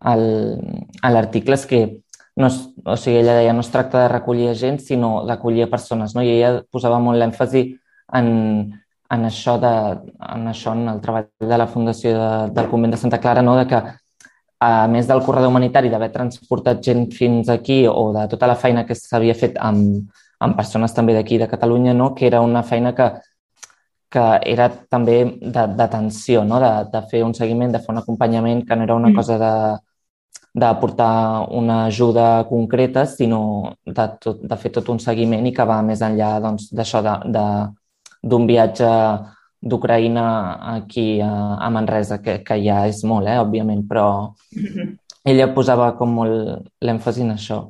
al, 0.00 0.24
a 1.02 1.10
l'article, 1.12 1.56
és 1.56 1.66
que 1.68 1.80
no 2.40 2.48
es, 2.48 2.58
o 2.84 2.96
sigui, 2.96 3.20
ella 3.20 3.36
deia 3.36 3.52
no 3.52 3.60
es 3.60 3.70
tracta 3.72 4.04
de 4.04 4.12
recollir 4.12 4.54
gent, 4.56 4.80
sinó 4.80 5.20
d'acollir 5.28 5.68
persones, 5.70 6.14
no? 6.16 6.24
I 6.24 6.32
ella 6.38 6.52
posava 6.72 7.00
molt 7.02 7.20
l'èmfasi 7.20 7.64
en, 8.16 8.30
en 9.10 9.26
això, 9.26 9.58
de, 9.60 9.72
en 10.32 10.46
això, 10.48 10.72
en 10.72 10.88
el 10.88 11.00
treball 11.02 11.28
de 11.52 11.58
la 11.58 11.68
Fundació 11.68 12.14
de, 12.16 12.30
del 12.56 12.70
Convent 12.70 12.94
de 12.94 13.00
Santa 13.00 13.20
Clara, 13.20 13.42
no? 13.42 13.56
de 13.58 13.66
que 13.68 13.82
a 14.60 14.86
més 14.92 15.08
del 15.08 15.22
corredor 15.24 15.50
humanitari, 15.50 15.90
d'haver 15.90 16.10
transportat 16.12 16.82
gent 16.84 17.06
fins 17.16 17.48
aquí 17.48 17.82
o 17.88 18.10
de 18.16 18.26
tota 18.28 18.48
la 18.48 18.58
feina 18.60 18.84
que 18.86 18.96
s'havia 18.96 19.34
fet 19.34 19.56
amb, 19.58 20.10
amb 20.40 20.56
persones 20.56 20.94
també 20.94 21.16
d'aquí 21.16 21.38
de 21.40 21.48
Catalunya, 21.48 21.94
no? 21.96 22.12
que 22.14 22.26
era 22.28 22.42
una 22.44 22.62
feina 22.62 22.94
que, 22.94 23.08
que 24.10 24.24
era 24.50 24.66
també 24.90 25.20
d'atenció, 25.40 26.42
no? 26.44 26.58
de, 26.62 26.72
de 26.90 27.02
fer 27.10 27.22
un 27.24 27.34
seguiment, 27.36 27.70
de 27.72 27.78
fer 27.78 27.94
un 27.94 28.02
acompanyament, 28.02 28.64
que 28.66 28.76
no 28.76 28.88
era 28.88 28.98
una 28.98 29.12
mm. 29.12 29.20
cosa 29.20 29.38
de 29.38 29.54
d'aportar 30.52 31.46
una 31.54 31.84
ajuda 31.84 32.44
concreta, 32.48 33.04
sinó 33.06 33.76
de, 33.86 34.06
tot, 34.18 34.40
de 34.42 34.56
fer 34.58 34.72
tot 34.74 34.88
un 34.90 34.98
seguiment 34.98 35.46
i 35.46 35.52
que 35.54 35.66
va 35.66 35.76
més 35.86 36.02
enllà 36.02 36.32
doncs, 36.42 36.72
d'això 36.74 37.02
doncs, 37.06 37.76
d'un 38.22 38.48
viatge 38.48 38.88
d'Ucraïna 39.60 40.24
aquí 40.74 41.20
a, 41.22 41.30
a 41.60 41.70
Manresa, 41.70 42.18
que, 42.24 42.40
que 42.42 42.58
ja 42.64 42.82
és 42.88 43.04
molt, 43.04 43.28
eh, 43.28 43.38
òbviament, 43.38 43.84
però 43.88 44.08
mm-hmm. 44.56 44.92
ella 45.30 45.52
posava 45.54 45.92
com 45.96 46.18
molt 46.18 46.66
l'èmfasi 46.82 47.22
en 47.22 47.36
això. 47.36 47.62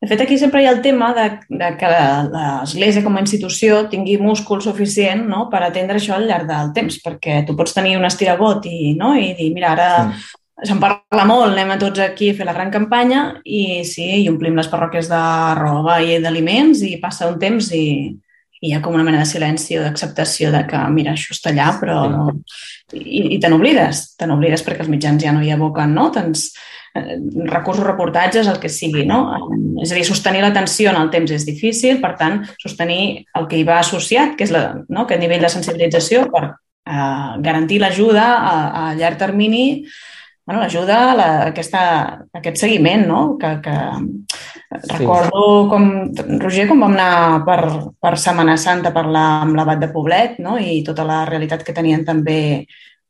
De 0.00 0.08
fet, 0.10 0.20
aquí 0.20 0.36
sempre 0.36 0.60
hi 0.60 0.66
ha 0.68 0.74
el 0.74 0.82
tema 0.84 1.12
de, 1.16 1.26
de 1.48 1.68
que 1.80 1.90
l'Església 1.90 3.02
com 3.04 3.14
a 3.16 3.22
institució 3.24 3.86
tingui 3.92 4.18
múscul 4.20 4.60
suficient 4.60 5.22
no, 5.30 5.46
per 5.52 5.62
atendre 5.64 5.96
això 5.96 6.18
al 6.18 6.26
llarg 6.28 6.50
del 6.50 6.74
temps, 6.76 6.98
perquè 7.04 7.38
tu 7.46 7.56
pots 7.56 7.72
tenir 7.76 7.94
un 7.96 8.04
estiragot 8.04 8.68
i, 8.68 8.92
no, 8.98 9.14
i 9.16 9.32
dir, 9.38 9.48
mira, 9.54 9.72
ara 9.72 9.88
mm. 10.04 10.26
se'n 10.68 10.82
parla 10.82 11.24
molt, 11.24 11.48
anem 11.54 11.72
a 11.72 11.80
tots 11.80 12.04
aquí 12.04 12.28
a 12.30 12.36
fer 12.36 12.44
la 12.44 12.54
gran 12.58 12.74
campanya 12.74 13.24
i 13.44 13.86
sí, 13.88 14.10
i 14.20 14.28
omplim 14.28 14.60
les 14.60 14.68
parròquies 14.68 15.08
de 15.08 15.22
roba 15.62 16.02
i 16.04 16.20
d'aliments 16.20 16.84
i 16.84 16.98
passa 17.00 17.30
un 17.32 17.40
temps 17.40 17.72
i 17.72 17.86
hi 18.66 18.74
ha 18.74 18.82
com 18.84 18.94
una 18.96 19.04
mena 19.06 19.22
de 19.22 19.28
silenci 19.28 19.78
o 19.78 19.84
d'acceptació 19.84 20.50
de 20.54 20.62
que, 20.68 20.80
mira, 20.94 21.14
això 21.16 21.36
està 21.36 21.52
allà, 21.52 21.72
però... 21.80 22.00
Sí. 22.12 22.42
I, 22.94 23.20
i 23.34 23.36
te 23.42 23.48
n'oblides, 23.50 24.12
te 24.14 24.28
n'oblides 24.30 24.62
perquè 24.62 24.84
els 24.84 24.90
mitjans 24.92 25.24
ja 25.24 25.32
no 25.34 25.40
hi 25.42 25.48
aboquen, 25.50 25.90
no? 25.96 26.04
Tens 26.14 26.44
eh, 26.94 27.16
recursos, 27.50 27.82
reportatges, 27.82 28.46
el 28.46 28.60
que 28.62 28.70
sigui, 28.70 29.02
no? 29.08 29.24
És 29.82 29.90
a 29.90 29.98
dir, 29.98 30.04
sostenir 30.06 30.44
l'atenció 30.44 30.92
en 30.92 31.00
el 31.00 31.10
temps 31.10 31.32
és 31.34 31.46
difícil, 31.48 31.98
per 32.02 32.12
tant, 32.20 32.44
sostenir 32.62 33.00
el 33.38 33.48
que 33.50 33.58
hi 33.58 33.66
va 33.66 33.80
associat, 33.80 34.36
que 34.38 34.46
és 34.46 34.54
la, 34.54 34.68
no? 34.86 35.02
aquest 35.02 35.22
nivell 35.24 35.42
de 35.42 35.50
sensibilització 35.50 36.28
per 36.30 36.44
eh, 36.46 37.32
garantir 37.48 37.80
l'ajuda 37.82 38.28
a, 38.36 38.54
a 38.82 38.84
llarg 39.00 39.18
termini 39.18 39.66
bueno, 40.46 40.60
l'ajuda, 40.62 40.98
la, 41.18 41.28
aquesta, 41.50 41.82
aquest 42.38 42.60
seguiment, 42.62 43.02
no? 43.08 43.20
Que, 43.40 43.56
que 43.64 43.76
sí. 44.78 44.92
recordo 44.94 45.68
com, 45.68 45.88
Roger, 46.38 46.68
com 46.70 46.84
vam 46.86 46.94
anar 46.94 47.44
per, 47.44 47.60
per 48.00 48.14
Setmana 48.22 48.54
Santa 48.56 48.92
a 48.92 48.96
parlar 48.96 49.26
amb 49.42 49.58
l'abat 49.58 49.82
de 49.82 49.90
Poblet, 49.90 50.38
no? 50.38 50.54
I 50.62 50.84
tota 50.86 51.04
la 51.04 51.24
realitat 51.26 51.66
que 51.66 51.74
tenien 51.74 52.06
també 52.06 52.38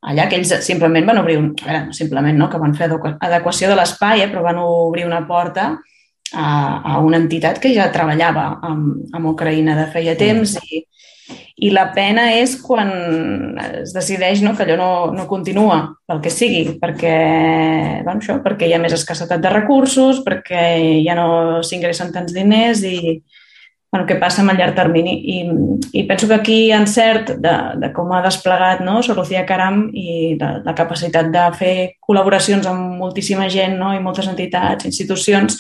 allà, 0.07 0.26
que 0.31 0.40
ells 0.40 0.55
simplement 0.64 1.05
van 1.07 1.21
obrir, 1.21 1.37
un, 1.43 1.52
a 1.61 1.69
veure, 1.69 1.85
no 1.90 1.97
simplement, 1.97 2.40
no? 2.40 2.49
que 2.49 2.61
van 2.62 2.75
fer 2.78 2.88
adequació 2.88 3.69
de 3.69 3.76
l'espai, 3.76 4.25
eh? 4.25 4.31
però 4.33 4.45
van 4.47 4.61
obrir 4.62 5.05
una 5.05 5.23
porta 5.28 5.75
a, 6.33 6.49
a 6.95 6.99
una 7.05 7.21
entitat 7.21 7.61
que 7.62 7.73
ja 7.75 7.90
treballava 7.93 8.49
amb, 8.64 9.11
amb 9.12 9.33
Ucraïna 9.33 9.76
de 9.78 9.88
feia 9.93 10.16
temps 10.19 10.57
i, 10.62 10.87
i 11.56 11.70
la 11.72 11.86
pena 11.96 12.26
és 12.36 12.58
quan 12.60 12.90
es 13.80 13.94
decideix 13.96 14.42
no, 14.44 14.52
que 14.56 14.66
allò 14.66 14.76
no, 14.76 14.90
no 15.16 15.25
continua, 15.30 15.78
pel 16.04 16.20
que 16.25 16.32
sigui, 16.32 16.76
perquè, 16.80 17.14
bueno, 18.04 18.20
això, 18.20 18.36
perquè 18.44 18.68
hi 18.68 18.75
ha 18.76 18.80
més 18.82 18.92
escassetat 18.92 19.40
de 19.40 19.52
recursos, 19.54 20.20
perquè 20.26 20.66
ja 21.06 21.16
no 21.16 21.62
s'ingressen 21.64 22.12
tants 22.12 22.36
diners 22.36 22.84
i 22.84 22.98
bueno, 23.96 24.04
què 24.04 24.18
passa 24.20 24.42
amb 24.42 24.52
el 24.52 24.60
llarg 24.60 24.76
termini. 24.76 25.14
I, 25.32 25.38
i 25.96 26.04
penso 26.08 26.28
que 26.28 26.36
aquí 26.36 26.58
hi 26.66 26.72
ha 26.75 26.82
encert 26.82 27.32
de, 27.40 27.54
de 27.80 27.92
com 27.96 28.12
ha 28.12 28.20
desplegat 28.26 28.84
no, 28.84 28.98
Solucia 29.06 29.46
Caram 29.48 29.86
i 29.96 30.36
de, 30.36 30.52
la 30.66 30.76
capacitat 30.76 31.32
de 31.32 31.46
fer 31.56 31.75
col·laboracions 32.04 32.68
amb 32.68 33.00
moltíssima 33.00 33.48
gent 33.48 33.78
no, 33.80 33.94
i 33.96 34.02
moltes 34.04 34.28
entitats, 34.28 34.84
institucions, 34.84 35.56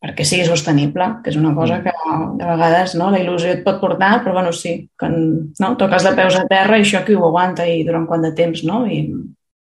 perquè 0.00 0.24
sigui 0.24 0.46
sostenible, 0.48 1.06
que 1.24 1.28
és 1.32 1.36
una 1.36 1.52
cosa 1.56 1.76
mm. 1.78 1.82
que 1.84 2.38
de 2.40 2.46
vegades 2.48 2.94
no, 2.96 3.10
la 3.12 3.20
il·lusió 3.20 3.52
et 3.52 3.64
pot 3.66 3.80
portar, 3.82 4.14
però 4.24 4.38
bueno, 4.38 4.52
sí, 4.56 4.72
quan 4.98 5.16
no, 5.60 5.72
toques 5.80 6.06
de 6.06 6.14
peus 6.16 6.38
a 6.40 6.46
terra 6.48 6.78
i 6.78 6.86
això 6.86 7.02
qui 7.04 7.18
ho 7.18 7.26
aguanta 7.28 7.66
i 7.68 7.82
durant 7.84 8.06
quant 8.08 8.24
de 8.24 8.32
temps, 8.36 8.62
no? 8.68 8.86
I, 8.88 9.02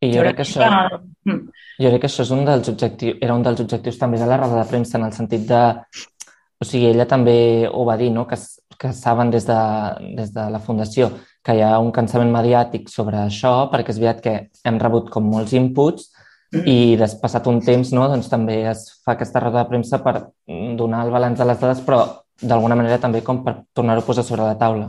I 0.04 0.10
jo, 0.12 0.26
crec 0.26 0.42
que 0.42 0.44
això, 0.44 0.66
que... 0.66 1.00
Mm. 1.30 1.62
jo 1.80 1.94
crec 1.94 2.04
que 2.04 2.10
això 2.10 2.26
és 2.26 2.34
un 2.36 2.44
dels 2.48 2.68
objectius, 2.74 3.16
era 3.24 3.38
un 3.38 3.46
dels 3.46 3.64
objectius 3.64 3.96
també 4.02 4.20
de 4.20 4.28
la 4.28 4.36
roda 4.42 4.60
de 4.60 4.68
premsa, 4.68 4.98
en 5.00 5.08
el 5.08 5.16
sentit 5.16 5.48
de... 5.48 5.62
O 6.56 6.64
sigui, 6.64 6.88
ella 6.88 7.04
també 7.08 7.68
ho 7.68 7.82
va 7.84 7.98
dir, 8.00 8.08
no? 8.12 8.24
que, 8.28 8.36
que 8.80 8.92
saben 8.96 9.32
des 9.32 9.44
de, 9.44 9.56
des 10.16 10.30
de 10.32 10.46
la 10.52 10.60
Fundació 10.60 11.10
que 11.46 11.54
hi 11.54 11.62
ha 11.62 11.76
un 11.78 11.92
cansament 11.94 12.32
mediàtic 12.34 12.88
sobre 12.90 13.20
això, 13.22 13.68
perquè 13.70 13.92
és 13.92 14.00
veritat 14.02 14.22
que 14.24 14.34
hem 14.66 14.80
rebut 14.82 15.12
com 15.14 15.28
molts 15.30 15.52
inputs, 15.54 16.08
i 16.64 16.96
des, 17.00 17.16
passat 17.20 17.46
un 17.50 17.60
temps 17.64 17.92
no, 17.96 18.06
doncs, 18.10 18.30
també 18.32 18.62
es 18.70 18.86
fa 19.04 19.16
aquesta 19.16 19.42
roda 19.42 19.62
de 19.62 19.70
premsa 19.70 20.00
per 20.04 20.14
donar 20.78 21.04
el 21.06 21.12
balanç 21.14 21.40
de 21.40 21.48
les 21.50 21.60
dades, 21.60 21.82
però 21.86 22.00
d'alguna 22.40 22.76
manera 22.78 23.00
també 23.02 23.22
com 23.26 23.42
per 23.44 23.58
tornar-ho 23.76 24.04
a 24.04 24.06
posar 24.06 24.24
sobre 24.24 24.46
la 24.46 24.58
taula. 24.60 24.88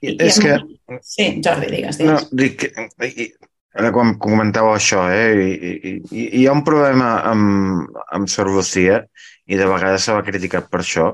I, 0.00 0.16
és 0.16 0.40
que... 0.40 0.56
Sí, 1.04 1.26
Jordi, 1.44 1.68
digues, 1.70 2.00
digues. 2.00 2.28
No, 2.30 2.38
dic, 2.40 2.64
i, 3.04 3.26
ara 3.78 3.92
quan 3.94 4.14
comentàveu 4.22 4.74
això, 4.74 5.04
eh, 5.12 5.32
i, 5.36 5.50
i, 5.54 5.96
i, 6.10 6.28
hi 6.40 6.46
ha 6.46 6.54
un 6.56 6.64
problema 6.66 7.12
amb, 7.30 7.98
amb 8.10 8.30
Sor 8.32 8.50
Lucía 8.50 9.02
i 9.46 9.58
de 9.60 9.68
vegades 9.68 10.06
se 10.06 10.16
va 10.16 10.24
criticat 10.26 10.70
per 10.72 10.82
això, 10.82 11.10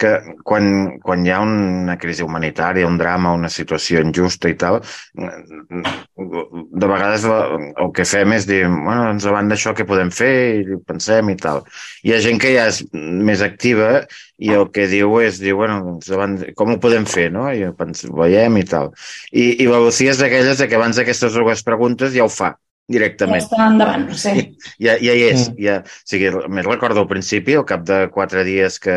que 0.00 0.12
quan, 0.44 0.98
quan 1.04 1.24
hi 1.26 1.32
ha 1.32 1.40
una 1.44 1.96
crisi 2.00 2.24
humanitària, 2.24 2.88
un 2.88 2.98
drama, 3.00 3.34
una 3.36 3.50
situació 3.52 4.02
injusta 4.04 4.50
i 4.52 4.56
tal, 4.60 4.80
de 5.16 6.90
vegades 6.92 7.26
el 7.28 7.92
que 7.96 8.06
fem 8.08 8.36
és 8.36 8.48
dir, 8.48 8.62
bueno, 8.68 9.06
doncs 9.10 9.28
davant 9.28 9.50
d'això 9.52 9.74
què 9.76 9.86
podem 9.88 10.12
fer 10.14 10.32
i 10.60 10.80
pensem 10.88 11.32
i 11.32 11.38
tal. 11.40 11.64
Hi 12.04 12.16
ha 12.16 12.22
gent 12.24 12.40
que 12.42 12.52
ja 12.54 12.68
és 12.72 12.82
més 12.92 13.44
activa 13.44 13.90
i 14.36 14.52
el 14.56 14.68
que 14.72 14.88
diu 14.90 15.16
és, 15.22 15.40
diu, 15.40 15.60
bueno, 15.62 15.80
doncs 15.84 16.12
davant, 16.12 16.38
com 16.58 16.74
ho 16.74 16.80
podem 16.82 17.08
fer, 17.08 17.30
no? 17.32 17.48
I 17.52 17.72
pensem, 17.76 18.12
veiem 18.16 18.60
i 18.60 18.66
tal. 18.68 18.92
I, 19.32 19.48
i 19.64 19.70
la 19.70 19.80
Lucía 19.84 20.12
és 20.12 20.20
d'aquelles 20.20 20.60
que 20.60 20.78
abans 20.78 21.00
d'aquestes 21.00 21.36
dues 21.36 21.64
preguntes 21.66 22.16
ja 22.16 22.24
ho 22.26 22.32
fa 22.32 22.54
directament. 22.90 23.42
Ja 23.42 23.48
està 23.48 23.66
endavant, 23.70 24.06
sí. 24.14 24.34
Ja, 24.84 24.96
ja 25.02 25.16
hi 25.16 25.26
és. 25.30 25.48
Mm. 25.50 25.58
Ja, 25.62 25.80
o 25.82 26.10
sigui, 26.12 26.30
més 26.58 26.68
recordo 26.68 27.02
al 27.02 27.10
principi, 27.10 27.56
al 27.58 27.66
cap 27.68 27.84
de 27.88 28.06
quatre 28.14 28.46
dies 28.46 28.78
que 28.82 28.96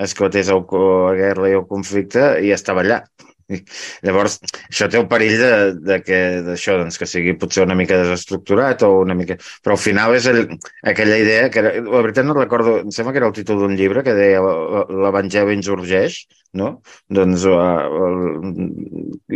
esclatés 0.00 0.52
el, 0.52 0.64
la 0.70 1.16
guerra 1.18 1.50
i 1.50 1.58
el 1.58 1.66
conflicte, 1.70 2.32
i 2.44 2.54
estava 2.56 2.84
allà. 2.84 3.02
Llavors, 4.06 4.38
això 4.68 4.88
té 4.90 4.98
el 5.00 5.08
perill 5.10 5.36
de, 5.40 5.52
de 5.82 5.98
que 6.04 6.18
d'això, 6.46 6.76
doncs, 6.80 6.98
que 7.00 7.08
sigui 7.10 7.34
potser 7.40 7.64
una 7.66 7.76
mica 7.78 7.98
desestructurat 8.00 8.84
o 8.86 8.92
una 9.02 9.16
mica... 9.18 9.36
Però 9.64 9.76
al 9.76 9.82
final 9.82 10.14
és 10.18 10.28
el, 10.30 10.44
aquella 10.92 11.18
idea 11.22 11.48
que, 11.50 11.62
era, 11.62 11.74
la 11.82 12.04
veritat 12.04 12.28
no 12.28 12.36
recordo, 12.36 12.78
em 12.84 12.92
sembla 12.94 13.14
que 13.14 13.22
era 13.22 13.30
el 13.30 13.36
títol 13.36 13.62
d'un 13.62 13.76
llibre 13.78 14.04
que 14.06 14.16
deia 14.16 14.42
l'Evangeli 14.42 15.58
insurgeix, 15.58 16.22
no? 16.56 16.70
Doncs 17.12 17.44
uh, 17.46 17.60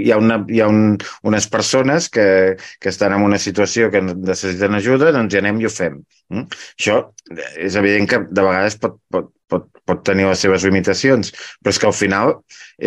hi 0.00 0.10
ha, 0.10 0.18
una, 0.18 0.40
hi 0.50 0.60
ha 0.60 0.68
un, 0.70 0.96
unes 1.22 1.48
persones 1.52 2.08
que, 2.12 2.26
que 2.80 2.92
estan 2.92 3.14
en 3.16 3.26
una 3.26 3.38
situació 3.38 3.90
que 3.92 4.02
necessiten 4.02 4.80
ajuda, 4.80 5.12
doncs 5.14 5.34
hi 5.34 5.42
anem 5.42 5.62
i 5.62 5.68
ho 5.68 5.72
fem. 5.72 6.00
Mm? 6.32 6.48
Això 6.78 7.00
és 7.60 7.78
evident 7.80 8.10
que 8.10 8.24
de 8.26 8.46
vegades 8.46 8.78
pot, 8.82 8.98
pot, 9.12 9.30
pot, 9.50 9.66
pot 9.84 10.02
tenir 10.06 10.26
les 10.28 10.40
seves 10.40 10.64
limitacions, 10.66 11.30
però 11.62 11.74
és 11.74 11.80
que 11.80 11.88
al 11.88 11.96
final 11.96 12.34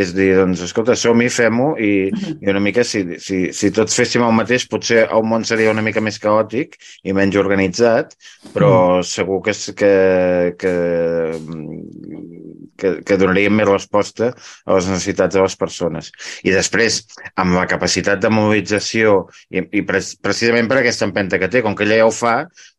és 0.03 0.13
dir, 0.17 0.31
doncs, 0.39 0.63
escolta, 0.65 0.97
som-hi, 0.99 1.29
fem-ho, 1.31 1.69
i, 1.79 2.09
i 2.41 2.51
una 2.51 2.61
mica, 2.63 2.83
si, 2.87 3.03
si, 3.23 3.39
si 3.55 3.71
tots 3.75 3.95
féssim 3.97 4.25
el 4.25 4.35
mateix, 4.35 4.67
potser 4.71 5.05
el 5.05 5.25
món 5.27 5.45
seria 5.47 5.71
una 5.71 5.85
mica 5.85 6.03
més 6.03 6.19
caòtic 6.23 6.75
i 7.07 7.15
menys 7.15 7.37
organitzat, 7.39 8.17
però 8.55 8.71
mm. 8.97 9.07
segur 9.07 9.41
que, 9.45 9.55
que, 9.77 9.93
que, 10.59 10.73
que, 12.79 12.93
que 13.07 13.17
donaríem 13.19 13.55
més 13.57 13.69
resposta 13.69 14.31
a 14.31 14.77
les 14.77 14.89
necessitats 14.91 15.35
de 15.35 15.43
les 15.43 15.57
persones. 15.59 16.11
I 16.47 16.53
després, 16.55 17.01
amb 17.35 17.57
la 17.57 17.67
capacitat 17.69 18.21
de 18.23 18.31
mobilització, 18.33 19.19
i, 19.49 19.65
i 19.79 19.83
pre 19.87 20.03
precisament 20.23 20.69
per 20.69 20.81
aquesta 20.81 21.07
empenta 21.09 21.39
que 21.41 21.49
té, 21.51 21.63
com 21.65 21.75
que 21.75 21.87
ella 21.87 22.01
ja 22.03 22.09
ho 22.09 22.13
fa, 22.13 22.35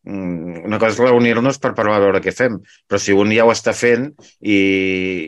una 0.09 0.79
cosa 0.81 0.95
és 0.95 1.01
reunir-nos 1.03 1.59
per 1.63 1.75
parlar 1.77 1.99
a 1.99 2.03
veure 2.07 2.21
què 2.25 2.33
fem, 2.35 2.59
però 2.89 3.01
si 3.03 3.13
un 3.13 3.33
ja 3.35 3.45
ho 3.45 3.53
està 3.53 3.75
fent 3.77 4.09
i, 4.41 4.59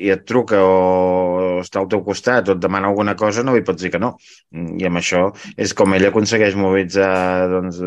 i 0.07 0.13
et 0.13 0.25
truca 0.29 0.61
o 0.65 1.61
està 1.61 1.83
al 1.83 1.89
teu 1.93 2.03
costat 2.07 2.49
o 2.49 2.57
et 2.57 2.63
demana 2.63 2.89
alguna 2.89 3.15
cosa, 3.19 3.45
no 3.45 3.55
li 3.57 3.65
pots 3.67 3.83
dir 3.83 3.93
que 3.93 4.01
no. 4.03 4.15
Mm, 4.57 4.79
I 4.81 4.89
amb 4.89 5.01
això 5.01 5.27
és 5.61 5.75
com 5.77 5.95
ell 5.97 6.07
aconsegueix 6.09 6.57
mobilitzar, 6.59 7.11
doncs, 7.53 7.81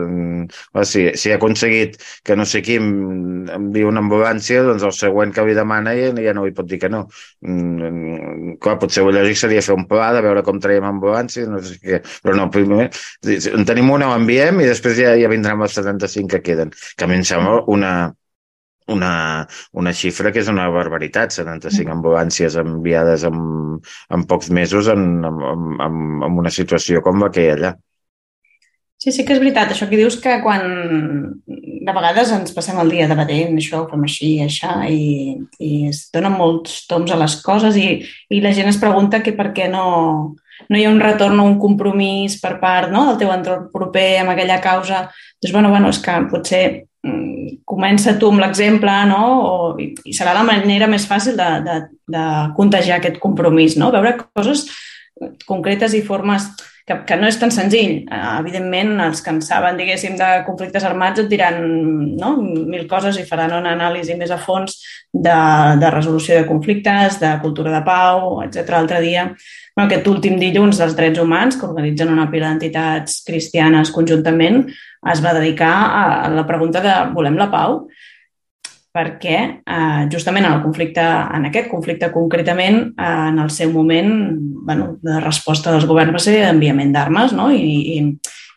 si, 0.90 1.08
si 1.20 1.34
ha 1.34 1.40
aconseguit 1.40 1.98
que 2.24 2.38
no 2.38 2.46
sé 2.50 2.62
qui 2.66 2.78
envia 2.80 3.90
una 3.90 4.04
ambulància, 4.04 4.64
doncs 4.68 4.86
el 4.88 4.96
següent 4.98 5.34
que 5.34 5.46
li 5.48 5.58
demana 5.58 5.96
ja, 5.98 6.14
ja 6.24 6.36
no 6.38 6.46
li 6.46 6.54
pot 6.56 6.70
dir 6.70 6.80
que 6.84 6.92
no. 6.94 7.06
Mm, 7.42 8.58
clar, 8.64 8.78
potser 8.82 9.04
el 9.04 9.14
lògic 9.18 9.40
seria 9.40 9.66
fer 9.66 9.78
un 9.78 9.88
pla 9.90 10.12
de 10.16 10.24
veure 10.26 10.46
com 10.46 10.62
traiem 10.62 10.86
ambulància, 10.88 11.48
no 11.50 11.62
sé 11.64 11.80
què, 11.82 12.04
però 12.24 12.38
no, 12.38 12.50
primer 12.54 12.90
en 13.24 13.66
tenim 13.68 13.90
una, 13.94 14.10
ho 14.12 14.18
enviem 14.18 14.62
i 14.62 14.68
després 14.68 14.98
ja, 15.00 15.14
ja 15.20 15.30
vindran 15.32 15.62
els 15.64 15.76
75 15.78 16.32
que 16.34 16.42
queden, 16.46 16.74
que 16.98 17.06
a 17.06 17.10
mi 17.12 17.20
em 17.20 17.26
sembla 17.28 17.62
una, 17.72 17.94
una, 18.88 19.14
una 19.72 19.94
xifra 19.96 20.32
que 20.34 20.44
és 20.44 20.52
una 20.52 20.68
barbaritat, 20.74 21.36
75 21.36 21.88
mm. 21.88 21.96
ambulàncies 21.98 22.60
enviades 22.60 23.26
en, 23.30 23.40
en 24.14 24.28
pocs 24.30 24.52
mesos 24.52 24.92
en, 24.92 25.08
en, 25.30 25.42
en, 25.88 25.98
en 26.28 26.44
una 26.44 26.54
situació 26.54 27.04
com 27.06 27.24
la 27.24 27.32
que 27.34 27.46
hi 27.46 27.52
ha 27.52 27.58
allà. 27.58 27.74
Sí, 29.04 29.12
sí 29.12 29.26
que 29.28 29.36
és 29.36 29.42
veritat. 29.42 29.74
Això 29.74 29.90
que 29.90 30.00
dius 30.00 30.16
que 30.24 30.38
quan 30.44 30.62
de 31.44 31.92
vegades 31.92 32.30
ens 32.32 32.54
passem 32.56 32.78
el 32.80 32.92
dia 32.94 33.10
debatent 33.10 33.58
això, 33.60 33.82
ho 33.84 33.90
fem 33.92 34.06
així, 34.08 34.30
això, 34.46 34.78
i, 34.88 35.34
i 35.60 35.72
es 35.90 36.06
donen 36.14 36.38
molts 36.40 36.86
toms 36.88 37.12
a 37.12 37.18
les 37.20 37.36
coses 37.44 37.76
i, 37.80 37.98
i 38.32 38.40
la 38.44 38.54
gent 38.56 38.72
es 38.72 38.80
pregunta 38.80 39.20
que 39.26 39.36
per 39.36 39.50
què 39.58 39.68
no, 39.72 39.84
no 40.70 40.80
hi 40.80 40.86
ha 40.86 40.92
un 40.94 41.02
retorn 41.02 41.40
o 41.42 41.46
un 41.50 41.60
compromís 41.62 42.40
per 42.42 42.58
part 42.62 42.92
no, 42.94 43.06
del 43.10 43.20
teu 43.22 43.34
entorn 43.34 43.70
proper 43.74 44.08
amb 44.22 44.34
aquella 44.34 44.60
causa, 44.64 45.08
doncs, 45.42 45.54
bueno, 45.54 45.72
bueno, 45.74 45.92
és 45.94 46.00
que 46.04 46.18
potser 46.32 46.64
mm, 47.06 47.64
comença 47.70 48.18
tu 48.20 48.32
amb 48.32 48.44
l'exemple, 48.44 48.94
no? 49.10 49.24
O, 49.44 49.54
i, 49.82 49.92
i 50.10 50.16
serà 50.16 50.36
la 50.38 50.46
manera 50.48 50.90
més 50.92 51.08
fàcil 51.10 51.40
de, 51.40 51.50
de, 51.68 51.80
de 52.16 52.26
contagiar 52.58 53.00
aquest 53.00 53.20
compromís, 53.24 53.78
no? 53.80 53.92
Veure 53.96 54.18
coses 54.26 54.68
concretes 55.48 55.94
i 55.94 56.04
formes 56.06 56.50
que, 56.88 56.98
que 57.08 57.18
no 57.20 57.28
és 57.30 57.38
tan 57.40 57.52
senzill. 57.54 58.04
Uh, 58.12 58.40
evidentment, 58.42 58.94
els 59.06 59.24
que 59.24 59.32
en 59.32 59.40
saben, 59.46 59.80
diguéssim, 59.80 60.18
de 60.20 60.30
conflictes 60.48 60.84
armats 60.88 61.24
et 61.24 61.30
diran 61.32 61.60
no? 62.20 62.36
mil 62.44 62.86
coses 62.92 63.20
i 63.20 63.26
faran 63.28 63.56
una 63.56 63.74
anàlisi 63.78 64.18
més 64.20 64.34
a 64.34 64.40
fons 64.42 64.78
de, 65.14 65.36
de 65.80 65.92
resolució 65.94 66.40
de 66.40 66.48
conflictes, 66.50 67.20
de 67.24 67.34
cultura 67.44 67.74
de 67.78 67.84
pau, 67.88 68.42
etc. 68.44 68.66
L'altre 68.76 69.04
dia 69.06 69.30
bueno, 69.32 69.88
aquest 69.88 70.08
últim 70.12 70.38
dilluns 70.42 70.78
dels 70.82 70.96
drets 70.98 71.22
humans, 71.22 71.58
que 71.58 71.66
organitzen 71.66 72.12
una 72.14 72.28
pila 72.32 72.52
d'entitats 72.52 73.24
cristianes 73.26 73.94
conjuntament, 73.96 74.68
es 75.12 75.22
va 75.24 75.34
dedicar 75.36 75.74
a 75.98 76.30
la 76.32 76.46
pregunta 76.48 76.84
de 76.84 76.94
volem 77.16 77.40
la 77.40 77.50
pau? 77.52 77.88
Perquè 78.94 79.38
eh, 79.66 80.04
justament 80.14 80.46
en 80.46 80.58
el 80.58 80.64
conflicte, 80.64 81.02
en 81.04 81.50
aquest 81.50 81.72
conflicte 81.72 82.12
concretament, 82.14 82.80
eh, 82.94 83.10
en 83.32 83.42
el 83.42 83.50
seu 83.50 83.74
moment 83.74 84.14
bueno, 84.68 84.94
de 85.02 85.20
resposta 85.24 85.74
dels 85.74 85.90
governs 85.90 86.16
va 86.16 86.22
ser 86.22 86.38
enviament 86.52 86.94
d'armes 86.94 87.34
no? 87.34 87.50
I, 87.52 87.98
i 87.98 88.00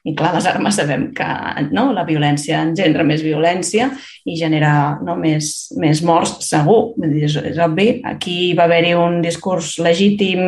i 0.06 0.12
clar, 0.14 0.30
les 0.36 0.46
armes 0.46 0.76
sabem 0.78 1.08
que 1.16 1.26
no, 1.74 1.88
la 1.94 2.04
violència 2.06 2.60
engendra 2.62 3.02
més 3.06 3.24
violència 3.26 3.88
i 4.22 4.36
genera 4.38 4.70
no, 5.02 5.16
més, 5.18 5.48
més 5.82 6.02
morts, 6.06 6.36
segur. 6.46 6.94
És, 7.02 7.34
és 7.40 7.58
obvi. 7.62 7.88
Aquí 8.06 8.52
va 8.54 8.68
haver-hi 8.68 8.94
un 8.94 9.18
discurs 9.24 9.72
legítim, 9.82 10.44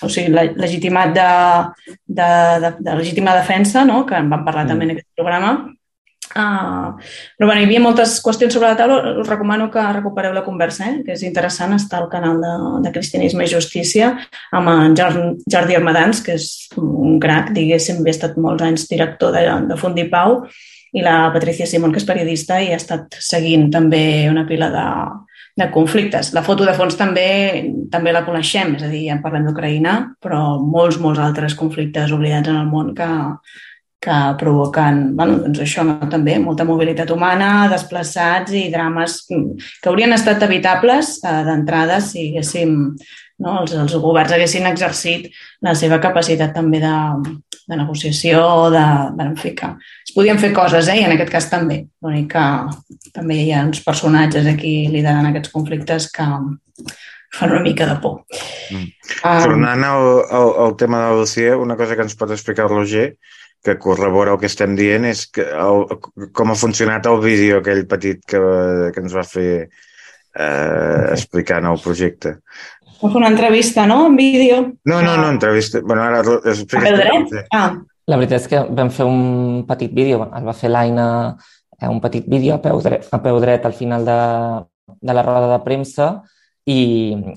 o 0.00 0.08
sigui, 0.08 0.32
legitimat 0.56 1.12
de, 1.18 1.28
de, 2.08 2.30
de, 2.64 2.72
de 2.88 2.96
legítima 3.02 3.36
defensa, 3.36 3.84
no? 3.84 4.06
que 4.08 4.16
en 4.16 4.32
vam 4.32 4.48
parlar 4.48 4.64
mm. 4.64 4.72
també 4.72 4.88
en 4.88 4.96
aquest 4.96 5.10
programa, 5.12 5.52
Uh, 6.34 6.98
però 7.38 7.46
bueno, 7.46 7.60
hi 7.60 7.68
havia 7.68 7.82
moltes 7.82 8.16
qüestions 8.24 8.56
sobre 8.56 8.72
la 8.72 8.78
taula. 8.78 9.14
Us 9.22 9.28
recomano 9.30 9.68
que 9.70 9.82
recupereu 9.94 10.34
la 10.34 10.42
conversa, 10.42 10.88
eh? 10.90 11.02
que 11.06 11.14
és 11.14 11.22
interessant. 11.22 11.76
Està 11.76 12.00
al 12.00 12.10
canal 12.10 12.40
de, 12.42 12.54
de 12.84 12.92
Cristianisme 12.94 13.46
i 13.46 13.52
Justícia 13.52 14.10
amb 14.54 14.72
en 14.72 14.96
Jordi 14.98 15.78
Armadans, 15.78 16.24
que 16.26 16.34
és 16.34 16.48
un 16.80 17.20
crac, 17.22 17.52
diguéssim, 17.54 18.02
havia 18.02 18.16
estat 18.16 18.38
molts 18.40 18.66
anys 18.66 18.88
director 18.90 19.34
de, 19.34 19.44
de 19.70 19.78
Fundi 19.78 20.08
Pau, 20.10 20.40
i 20.94 21.02
la 21.02 21.30
Patricia 21.34 21.66
Simón, 21.66 21.94
que 21.94 22.02
és 22.02 22.06
periodista 22.06 22.60
i 22.62 22.72
ha 22.72 22.78
estat 22.78 23.16
seguint 23.22 23.68
també 23.74 24.02
una 24.30 24.44
pila 24.46 24.70
de, 24.70 24.86
de 25.58 25.70
conflictes. 25.74 26.32
La 26.34 26.42
foto 26.46 26.66
de 26.66 26.74
fons 26.74 26.98
també 26.98 27.28
també 27.90 28.14
la 28.14 28.24
coneixem, 28.26 28.74
és 28.78 28.86
a 28.86 28.90
dir, 28.90 29.04
ja 29.08 29.20
parlem 29.22 29.46
d'Ucraïna, 29.48 29.94
però 30.22 30.58
molts, 30.62 30.98
molts 31.02 31.22
altres 31.22 31.54
conflictes 31.58 32.14
oblidats 32.14 32.50
en 32.50 32.58
el 32.62 32.70
món 32.70 32.94
que, 32.98 33.10
que 34.04 34.20
provoquen 34.40 35.02
bueno, 35.16 35.38
doncs 35.46 35.62
això 35.64 35.84
no, 35.86 35.96
també, 36.12 36.36
molta 36.42 36.66
mobilitat 36.68 37.10
humana, 37.14 37.68
desplaçats 37.72 38.52
i 38.56 38.66
drames 38.72 39.22
que 39.28 39.90
haurien 39.90 40.12
estat 40.16 40.42
evitables 40.44 41.16
eh, 41.24 41.40
d'entrada 41.46 42.00
si 42.04 42.28
haguéssim, 42.30 42.74
no, 43.44 43.56
els, 43.62 43.72
els 43.80 43.96
governs 44.02 44.34
haguessin 44.36 44.68
exercit 44.68 45.30
la 45.64 45.74
seva 45.78 46.00
capacitat 46.02 46.52
també 46.56 46.82
de, 46.82 46.94
de 47.70 47.80
negociació, 47.80 48.44
de, 48.74 48.84
de 49.16 49.28
en 49.30 49.38
fi, 49.40 49.54
que 49.56 49.72
es 50.04 50.12
podien 50.16 50.40
fer 50.42 50.52
coses, 50.56 50.90
eh, 50.92 51.00
i 51.00 51.06
en 51.08 51.16
aquest 51.16 51.32
cas 51.32 51.48
també. 51.52 51.80
L'únic 52.04 52.30
que 52.34 53.10
també 53.16 53.40
hi 53.40 53.50
ha 53.54 53.64
uns 53.64 53.80
personatges 53.86 54.50
aquí 54.52 54.76
liderant 54.92 55.30
aquests 55.30 55.52
conflictes 55.54 56.10
que 56.12 56.28
fan 57.34 57.50
una 57.50 57.64
mica 57.64 57.88
de 57.88 57.96
por. 58.02 58.20
Mm. 58.70 58.90
Um, 59.24 59.46
Tornant 59.48 59.86
al, 59.88 60.10
al, 60.30 60.52
al 60.66 60.76
tema 60.78 61.00
de 61.02 61.24
la 61.24 61.56
una 61.58 61.76
cosa 61.76 61.96
que 61.96 62.06
ens 62.06 62.14
pot 62.14 62.30
explicar 62.30 62.68
el 62.68 62.76
Roger 62.76 63.08
que 63.64 63.78
corrobora 63.80 64.34
el 64.34 64.40
que 64.42 64.50
estem 64.50 64.74
dient 64.76 65.06
és 65.08 65.24
que 65.32 65.46
el, 65.48 65.86
com 66.36 66.52
ha 66.52 66.58
funcionat 66.58 67.08
el 67.08 67.22
vídeo 67.24 67.62
aquell 67.62 67.86
petit 67.88 68.20
que, 68.28 68.40
que 68.92 69.00
ens 69.00 69.16
va 69.16 69.24
fer 69.24 69.48
eh, 69.64 71.04
explicant 71.14 71.70
el 71.70 71.80
projecte. 71.80 72.36
Va 73.00 73.08
fer 73.08 73.20
una 73.22 73.32
entrevista, 73.32 73.86
no?, 73.88 74.06
en 74.10 74.20
vídeo. 74.20 74.60
No, 74.84 75.00
no, 75.00 75.16
no, 75.16 75.30
entrevista. 75.32 75.80
Bueno, 75.80 76.04
ara 76.04 76.20
expliques... 76.20 76.84
A 76.84 76.92
peu 76.92 77.00
dret? 77.00 77.48
Ah. 77.56 77.72
La 78.04 78.20
veritat 78.20 78.42
és 78.42 78.50
que 78.52 78.60
vam 78.76 78.90
fer 78.92 79.06
un 79.08 79.64
petit 79.64 79.92
vídeo, 79.96 80.20
el 80.28 80.44
va 80.44 80.52
fer 80.52 80.68
l'Aina, 80.68 81.08
eh, 81.80 81.88
un 81.88 82.02
petit 82.04 82.26
vídeo 82.28 82.58
a 82.58 82.60
peu 82.60 82.82
dret, 82.84 83.08
a 83.08 83.20
peu 83.24 83.40
dret 83.40 83.64
al 83.64 83.72
final 83.72 84.04
de, 84.04 84.20
de 85.00 85.16
la 85.16 85.24
roda 85.24 85.48
de 85.54 85.60
premsa 85.64 86.10
i, 86.68 86.80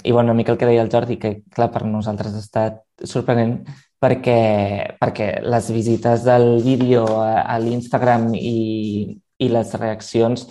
i 0.03 0.11
bueno, 0.11 0.33
una 0.33 0.35
mica 0.35 0.51
el 0.51 0.59
que 0.59 0.67
deia 0.67 0.83
el 0.83 0.91
Jordi, 0.91 1.15
que 1.21 1.37
clar, 1.55 1.69
per 1.71 1.85
nosaltres 1.87 2.35
ha 2.35 2.43
estat 2.43 2.83
sorprenent 3.07 3.61
perquè, 4.01 4.97
perquè 4.99 5.27
les 5.43 5.71
visites 5.73 6.23
del 6.27 6.61
vídeo 6.63 7.05
a, 7.21 7.41
a 7.41 7.57
l'Instagram 7.61 8.29
i, 8.37 9.17
i 9.39 9.49
les 9.49 9.73
reaccions 9.77 10.47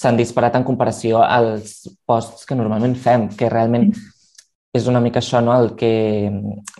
s'han 0.00 0.16
disparat 0.16 0.56
en 0.56 0.64
comparació 0.64 1.20
als 1.22 1.84
posts 2.08 2.46
que 2.48 2.56
normalment 2.56 2.96
fem, 2.96 3.28
que 3.36 3.50
realment 3.52 3.90
és 4.72 4.86
una 4.86 5.00
mica 5.02 5.18
això, 5.20 5.40
no? 5.42 5.54
el 5.58 5.74
que, 5.76 6.30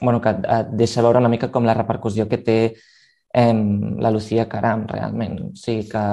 bueno, 0.00 0.20
que 0.22 0.30
et 0.30 0.70
deixa 0.78 1.02
veure 1.02 1.18
una 1.18 1.30
mica 1.32 1.50
com 1.50 1.66
la 1.66 1.74
repercussió 1.74 2.28
que 2.30 2.38
té 2.38 2.58
eh, 2.70 3.54
la 3.98 4.12
Lucía 4.14 4.48
Caram, 4.48 4.86
realment. 4.88 5.40
O 5.48 5.50
sigui 5.58 5.88
que, 5.90 6.04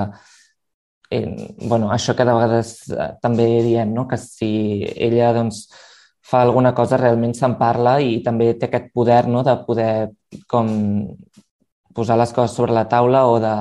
eh, 1.12 1.54
bueno, 1.62 1.92
això 1.94 2.16
que 2.18 2.26
de 2.26 2.34
vegades 2.34 2.74
eh, 2.90 3.12
també 3.22 3.46
diem, 3.66 3.94
no? 3.94 4.08
que 4.10 4.18
si 4.18 4.50
ella, 4.96 5.32
doncs, 5.38 5.68
fa 6.28 6.42
alguna 6.44 6.74
cosa 6.76 7.00
realment 7.00 7.34
se'n 7.38 7.56
parla 7.60 7.98
i 8.04 8.20
també 8.24 8.52
té 8.60 8.68
aquest 8.68 8.92
poder 8.96 9.24
no? 9.32 9.44
de 9.48 9.56
poder 9.68 9.92
com 10.52 10.70
posar 11.96 12.18
les 12.20 12.34
coses 12.36 12.56
sobre 12.56 12.76
la 12.76 12.88
taula 12.92 13.26
o 13.32 13.38
de, 13.42 13.54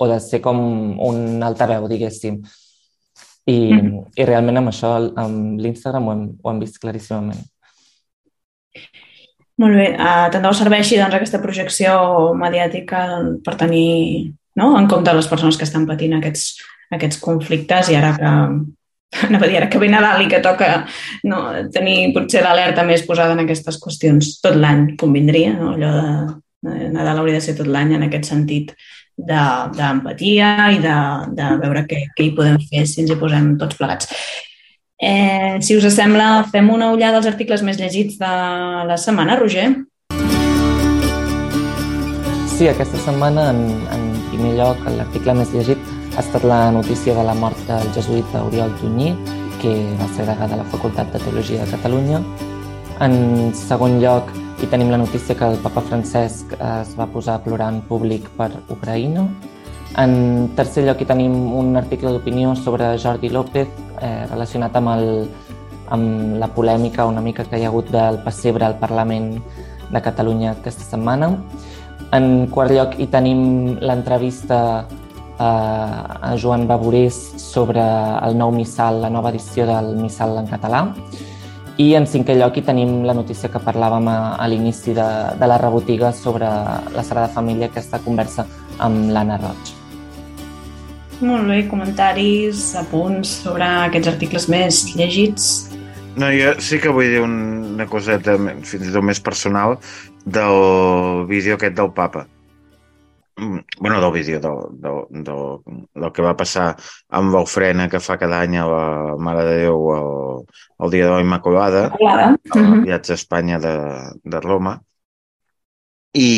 o 0.00 0.08
de 0.10 0.18
ser 0.20 0.40
com 0.42 0.58
un 0.98 1.42
altaveu, 1.46 1.86
diguéssim. 1.88 2.40
I, 3.44 3.56
mm. 3.76 3.98
i 4.16 4.24
realment 4.26 4.62
amb 4.62 4.72
això, 4.72 4.94
amb 5.20 5.60
l'Instagram, 5.60 6.08
ho, 6.08 6.14
hem, 6.14 6.22
ho 6.40 6.50
hem 6.50 6.62
vist 6.64 6.80
claríssimament. 6.82 7.44
Molt 9.60 9.76
bé. 9.78 9.90
Uh, 9.94 10.24
tant 10.32 10.40
de 10.40 10.48
bo 10.48 10.54
serveixi 10.56 10.96
doncs, 10.98 11.14
aquesta 11.14 11.42
projecció 11.42 11.92
mediàtica 12.40 13.04
doncs, 13.12 13.42
per 13.46 13.54
tenir 13.60 14.32
no? 14.58 14.72
en 14.78 14.88
compte 14.90 15.14
les 15.14 15.28
persones 15.30 15.60
que 15.60 15.68
estan 15.68 15.86
patint 15.86 16.16
aquests, 16.16 16.48
aquests 16.96 17.20
conflictes 17.22 17.92
i 17.92 18.00
ara 18.00 18.14
que, 18.16 18.32
anava 19.28 19.46
a 19.46 19.50
dir, 19.50 19.58
ara 19.60 19.68
que 19.70 19.80
ve 19.82 19.90
Nadal 19.92 20.24
i 20.24 20.30
que 20.30 20.42
toca 20.44 20.70
no, 21.28 21.44
tenir 21.74 22.12
potser 22.16 22.42
l'alerta 22.44 22.84
més 22.86 23.04
posada 23.06 23.36
en 23.36 23.44
aquestes 23.44 23.78
qüestions 23.82 24.38
tot 24.44 24.58
l'any 24.58 24.94
convindria, 25.00 25.54
no? 25.58 25.74
allò 25.74 25.94
de 26.64 26.90
Nadal 26.94 27.20
hauria 27.20 27.38
de 27.38 27.44
ser 27.44 27.56
tot 27.58 27.68
l'any 27.68 27.94
en 27.96 28.06
aquest 28.06 28.30
sentit 28.32 28.72
d'empatia 29.14 30.70
i 30.74 30.80
de, 30.82 30.96
de 31.38 31.50
veure 31.60 31.84
què, 31.86 32.00
què 32.16 32.26
hi 32.26 32.34
podem 32.34 32.58
fer 32.70 32.82
si 32.88 33.04
ens 33.04 33.12
hi 33.12 33.18
posem 33.20 33.54
tots 33.60 33.78
plegats. 33.78 34.10
Eh, 34.98 35.58
si 35.62 35.76
us 35.76 35.86
sembla, 35.94 36.46
fem 36.50 36.70
una 36.72 36.90
ullada 36.94 37.20
als 37.20 37.28
articles 37.30 37.62
més 37.62 37.78
llegits 37.78 38.16
de 38.18 38.32
la 38.88 38.96
setmana, 38.98 39.36
Roger? 39.38 39.68
Sí, 42.54 42.70
aquesta 42.70 42.98
setmana, 43.02 43.50
en, 43.50 43.66
en 43.94 44.08
primer 44.30 44.54
lloc, 44.58 44.82
l'article 44.96 45.34
més 45.38 45.52
llegit 45.54 45.93
ha 46.16 46.20
estat 46.20 46.44
la 46.44 46.70
notícia 46.70 47.14
de 47.14 47.24
la 47.26 47.34
mort 47.34 47.58
del 47.66 47.88
jesuïta 47.94 48.44
Oriol 48.46 48.70
Tunyí, 48.78 49.10
que 49.58 49.72
va 49.98 50.06
ser 50.14 50.26
degà 50.28 50.46
de 50.46 50.60
la 50.60 50.66
Facultat 50.70 51.10
de 51.10 51.18
Teologia 51.18 51.64
de 51.64 51.70
Catalunya. 51.72 52.20
En 53.02 53.50
segon 53.58 53.98
lloc, 53.98 54.30
hi 54.62 54.68
tenim 54.70 54.92
la 54.92 55.00
notícia 55.00 55.34
que 55.34 55.48
el 55.50 55.58
papa 55.64 55.82
Francesc 55.82 56.54
es 56.54 56.94
va 56.94 57.08
posar 57.10 57.34
a 57.40 57.42
plorar 57.42 57.72
en 57.74 57.82
públic 57.88 58.28
per 58.38 58.52
Ucraïna. 58.70 59.26
En 59.98 60.14
tercer 60.54 60.86
lloc 60.86 61.02
hi 61.02 61.10
tenim 61.10 61.34
un 61.58 61.74
article 61.76 62.14
d'opinió 62.14 62.54
sobre 62.54 62.94
Jordi 62.98 63.30
López 63.34 63.66
eh, 64.00 64.26
relacionat 64.30 64.76
amb, 64.78 64.94
el, 64.94 65.06
amb 65.94 66.38
la 66.38 66.50
polèmica 66.54 67.06
una 67.10 67.22
mica 67.22 67.44
que 67.44 67.58
hi 67.58 67.66
ha 67.66 67.72
hagut 67.74 67.90
del 67.90 68.22
pessebre 68.22 68.66
al 68.66 68.78
Parlament 68.78 69.32
de 69.90 70.02
Catalunya 70.02 70.54
aquesta 70.54 70.86
setmana. 70.94 71.34
En 72.14 72.46
quart 72.54 72.70
lloc 72.70 73.00
hi 73.02 73.10
tenim 73.10 73.80
l'entrevista 73.82 74.84
a, 75.38 75.50
a 76.30 76.34
Joan 76.40 76.66
Baborés 76.66 77.14
sobre 77.40 77.82
el 77.82 78.36
nou 78.38 78.52
missal, 78.54 79.00
la 79.02 79.10
nova 79.10 79.32
edició 79.34 79.66
del 79.66 79.94
missal 79.98 80.36
en 80.40 80.50
català. 80.50 80.84
I 81.76 81.88
en 81.98 82.06
cinquè 82.06 82.36
lloc 82.38 82.58
hi 82.58 82.62
tenim 82.62 83.00
la 83.02 83.16
notícia 83.18 83.50
que 83.50 83.62
parlàvem 83.62 84.06
a, 84.06 84.18
a 84.38 84.46
l'inici 84.46 84.94
de, 84.94 85.06
de 85.40 85.48
la 85.50 85.58
rebotiga 85.58 86.12
sobre 86.14 86.46
la 86.46 87.02
Sagrada 87.02 87.32
Família, 87.34 87.66
aquesta 87.66 87.98
conversa 88.04 88.46
amb 88.78 89.10
l'Anna 89.10 89.40
Roig. 89.42 89.74
Molt 91.24 91.46
bé, 91.48 91.62
comentaris, 91.70 92.74
apunts 92.78 93.38
sobre 93.44 93.66
aquests 93.88 94.10
articles 94.10 94.48
més 94.50 94.82
llegits. 94.98 95.70
No, 96.14 96.28
jo 96.30 96.52
sí 96.62 96.78
que 96.78 96.92
vull 96.94 97.10
dir 97.10 97.22
una 97.24 97.86
coseta 97.90 98.36
fins 98.38 98.86
i 98.86 98.92
tot 98.94 99.02
més 99.02 99.18
personal 99.22 99.78
del 100.24 101.26
vídeo 101.30 101.58
aquest 101.58 101.74
del 101.78 101.90
papa. 101.94 102.26
Mm, 103.36 103.58
bueno, 103.80 104.00
del 104.00 104.12
vídeo, 104.12 104.38
del, 104.38 104.80
del, 104.80 105.24
del, 105.24 105.58
del 105.92 106.12
que 106.14 106.22
va 106.22 106.36
passar 106.38 106.68
amb 107.18 107.34
l'ofrena 107.34 107.88
que 107.90 107.98
fa 107.98 108.16
cada 108.20 108.40
any 108.46 108.56
a 108.62 108.66
la 108.70 108.84
Mare 109.18 109.42
de 109.48 109.56
Déu 109.64 109.88
el, 109.96 110.44
el 110.86 110.94
dia 110.94 111.08
de 111.08 111.16
la 111.16 111.24
Immaculada, 111.24 111.88
Immaculada. 111.88 112.28
al 112.54 112.84
viatge 112.86 113.14
a 113.14 113.18
Espanya 113.18 113.58
de, 113.58 113.74
de 114.22 114.40
Roma. 114.44 114.76
I 116.14 116.30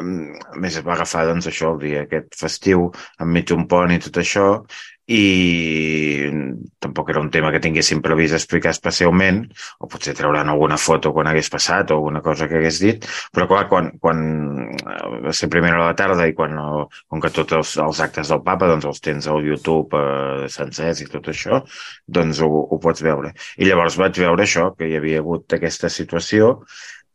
a 0.00 0.02
més 0.02 0.78
es 0.78 0.84
va 0.86 0.94
agafar 0.94 1.26
doncs, 1.28 1.50
això 1.50 1.74
el 1.74 1.80
dia 1.82 2.06
aquest 2.06 2.32
festiu 2.40 2.86
enmig 3.20 3.52
un 3.52 3.66
pont 3.68 3.92
i 3.92 4.00
tot 4.00 4.22
això 4.22 4.46
i 5.10 6.30
tampoc 6.78 7.10
era 7.10 7.20
un 7.20 7.30
tema 7.34 7.50
que 7.50 7.60
tinguéssim 7.62 7.98
previst 8.04 8.36
explicar 8.36 8.70
especialment 8.70 9.40
o 9.82 9.88
potser 9.90 10.14
trauran 10.14 10.52
alguna 10.52 10.78
foto 10.78 11.10
quan 11.16 11.26
hagués 11.26 11.50
passat 11.50 11.90
o 11.90 11.98
alguna 11.98 12.22
cosa 12.22 12.46
que 12.48 12.60
hagués 12.60 12.78
dit 12.82 13.08
però 13.34 13.48
clar, 13.50 13.64
quan, 13.72 13.90
quan 13.98 14.22
va 15.26 15.34
ser 15.34 15.50
primera 15.50 15.80
a 15.80 15.88
la 15.90 15.98
tarda 15.98 16.28
i 16.30 16.36
quan, 16.38 16.54
com 17.08 17.24
que 17.24 17.32
tots 17.34 17.58
els, 17.58 17.74
els 17.82 18.04
actes 18.06 18.30
del 18.30 18.44
papa 18.46 18.70
doncs 18.70 18.86
els 18.86 19.02
tens 19.02 19.26
al 19.26 19.42
YouTube 19.46 19.98
eh, 19.98 20.46
sencers 20.52 21.02
i 21.02 21.10
tot 21.10 21.32
això 21.34 21.60
doncs 22.06 22.44
ho, 22.46 22.50
ho 22.70 22.78
pots 22.78 23.02
veure 23.02 23.34
i 23.58 23.66
llavors 23.66 23.98
vaig 23.98 24.22
veure 24.22 24.46
això, 24.46 24.70
que 24.78 24.86
hi 24.86 24.96
havia 25.00 25.20
hagut 25.24 25.58
aquesta 25.58 25.90
situació 25.90 26.54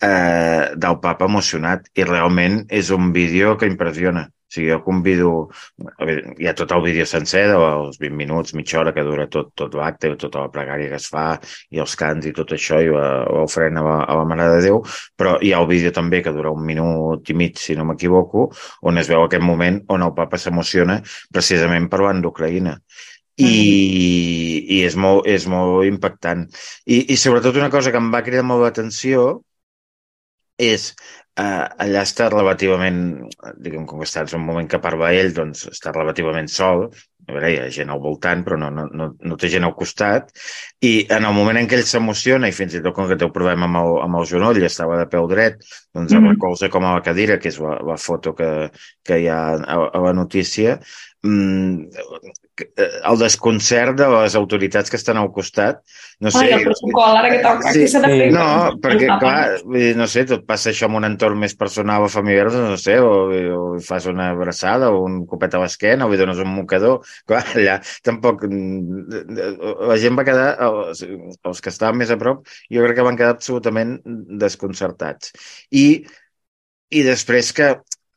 eh, 0.01 0.71
del 0.75 0.99
papa 0.99 1.31
emocionat 1.31 1.89
i 1.95 2.05
realment 2.07 2.63
és 2.69 2.91
un 2.91 3.11
vídeo 3.15 3.55
que 3.57 3.69
impressiona. 3.71 4.27
O 4.45 4.53
sigui, 4.53 4.69
jo 4.69 4.79
convido... 4.85 5.29
Hi 6.37 6.47
ha 6.47 6.53
tot 6.57 6.71
el 6.75 6.83
vídeo 6.85 7.05
sencer 7.09 7.45
dels 7.49 7.97
20 8.01 8.17
minuts, 8.19 8.53
mitja 8.57 8.79
hora 8.79 8.93
que 8.93 9.03
dura 9.07 9.25
tot, 9.31 9.49
tot 9.57 9.73
l'acte, 9.77 10.11
tota 10.21 10.43
la 10.45 10.51
pregària 10.53 10.91
que 10.91 10.99
es 11.01 11.07
fa 11.11 11.25
i 11.73 11.81
els 11.81 11.95
cants 11.97 12.27
i 12.29 12.33
tot 12.35 12.53
això 12.53 12.79
i 12.83 12.91
l'ofrena 12.93 13.81
a, 13.81 13.95
a 14.05 14.19
la 14.19 14.27
Mare 14.29 14.47
de 14.53 14.61
Déu, 14.67 14.83
però 15.17 15.35
hi 15.41 15.51
ha 15.53 15.63
el 15.63 15.69
vídeo 15.71 15.91
també 15.95 16.21
que 16.21 16.33
dura 16.35 16.53
un 16.53 16.61
minut 16.67 17.33
i 17.33 17.37
mig, 17.37 17.57
si 17.57 17.75
no 17.75 17.87
m'equivoco, 17.89 18.51
on 18.85 19.01
es 19.01 19.09
veu 19.09 19.25
aquest 19.25 19.43
moment 19.43 19.81
on 19.89 20.05
el 20.05 20.13
papa 20.17 20.37
s'emociona 20.41 21.01
precisament 21.33 21.89
parlant 21.89 22.21
d'Ucraïna. 22.21 22.77
I, 23.35 23.51
i 24.71 24.77
és, 24.87 24.93
molt, 24.95 25.25
és 25.27 25.43
molt 25.51 25.83
impactant. 25.83 26.45
I, 26.87 27.01
I 27.11 27.17
sobretot 27.19 27.57
una 27.59 27.67
cosa 27.73 27.91
que 27.91 27.99
em 27.99 28.07
va 28.13 28.23
cridar 28.23 28.45
molt 28.47 28.63
l'atenció 28.63 29.25
és 30.57 30.93
eh, 31.39 31.65
allà 31.85 32.03
està 32.05 32.29
relativament, 32.31 33.01
diguem, 33.57 33.85
com 33.89 33.99
que 33.99 34.07
estàs 34.07 34.33
en 34.33 34.41
un 34.41 34.47
moment 34.47 34.69
que 34.71 34.81
parla 34.83 35.11
ell, 35.15 35.33
doncs 35.35 35.67
està 35.71 35.93
relativament 35.95 36.47
sol, 36.51 36.87
a 37.25 37.33
veure, 37.33 37.49
hi 37.49 37.57
ha 37.57 37.69
gent 37.73 37.89
al 37.89 38.01
voltant, 38.03 38.43
però 38.45 38.57
no, 38.61 38.69
no, 38.73 38.85
no, 38.93 39.07
no 39.17 39.37
té 39.41 39.49
gent 39.49 39.65
al 39.65 39.73
costat, 39.77 40.29
i 40.85 40.93
en 41.11 41.25
el 41.25 41.33
moment 41.33 41.57
en 41.57 41.69
què 41.69 41.79
ell 41.79 41.87
s'emociona, 41.89 42.49
i 42.49 42.55
fins 42.55 42.77
i 42.77 42.83
tot 42.85 42.93
com 42.95 43.09
que 43.09 43.17
té 43.17 43.25
un 43.25 43.33
problema 43.33 43.65
amb 43.65 43.81
el, 43.81 43.95
amb 44.05 44.19
el 44.21 44.27
genoll 44.29 44.61
i 44.61 44.67
estava 44.67 44.99
de 45.01 45.07
peu 45.09 45.25
dret, 45.31 45.57
doncs 45.95 46.13
mm 46.13 46.19
-hmm. 46.19 46.35
recolza 46.35 46.69
com 46.69 46.85
a 46.85 46.93
la 46.99 47.05
cadira, 47.07 47.39
que 47.39 47.49
és 47.49 47.59
la, 47.59 47.79
la 47.81 47.97
foto 47.97 48.35
que, 48.35 48.69
que 49.03 49.19
hi 49.19 49.27
ha 49.27 49.41
a, 49.57 49.79
a 49.89 49.99
la 50.05 50.13
notícia, 50.13 50.79
el 51.25 53.17
desconcert 53.19 53.97
de 53.99 54.07
les 54.11 54.35
autoritats 54.37 54.91
que 54.91 54.97
estan 54.99 55.17
al 55.17 55.31
costat. 55.33 55.81
No 56.23 56.31
sé, 56.31 56.43
Ai, 56.45 56.51
el 56.57 56.65
protocol, 56.67 57.17
ara 57.19 57.31
que 57.33 57.39
toca, 57.43 57.73
sí, 57.75 57.87
s'ha 57.91 58.01
de 58.03 58.11
fer. 58.13 58.27
No, 58.35 58.47
perquè, 58.83 59.09
clar, 59.21 59.39
no 59.99 60.07
sé, 60.11 60.25
tot 60.29 60.45
passa 60.47 60.71
això 60.71 60.89
en 60.89 60.97
un 60.99 61.07
entorn 61.09 61.39
més 61.41 61.55
personal 61.59 62.05
o 62.05 62.11
familiar, 62.11 62.47
doncs 62.53 62.71
no 62.75 62.79
sé, 62.79 62.97
o, 63.03 63.13
o 63.57 63.79
fas 63.85 64.07
una 64.11 64.29
abraçada 64.35 64.91
o 64.93 65.01
un 65.07 65.23
copet 65.29 65.57
a 65.57 65.63
l'esquena 65.63 66.07
o 66.07 66.13
li 66.13 66.21
dones 66.21 66.39
un 66.43 66.51
mocador. 66.53 67.01
Clar, 67.27 67.43
allà 67.55 67.79
tampoc... 68.05 68.45
La 68.45 69.97
gent 70.01 70.15
va 70.17 70.27
quedar, 70.27 70.51
els, 70.69 71.03
els 71.05 71.63
que 71.63 71.73
estaven 71.73 71.99
més 71.99 72.13
a 72.13 72.19
prop, 72.21 72.45
jo 72.71 72.85
crec 72.85 72.99
que 72.99 73.09
van 73.09 73.19
quedar 73.19 73.35
absolutament 73.35 73.97
desconcertats. 74.45 75.33
I, 75.75 76.05
i 76.95 77.03
després 77.03 77.51
que 77.55 77.73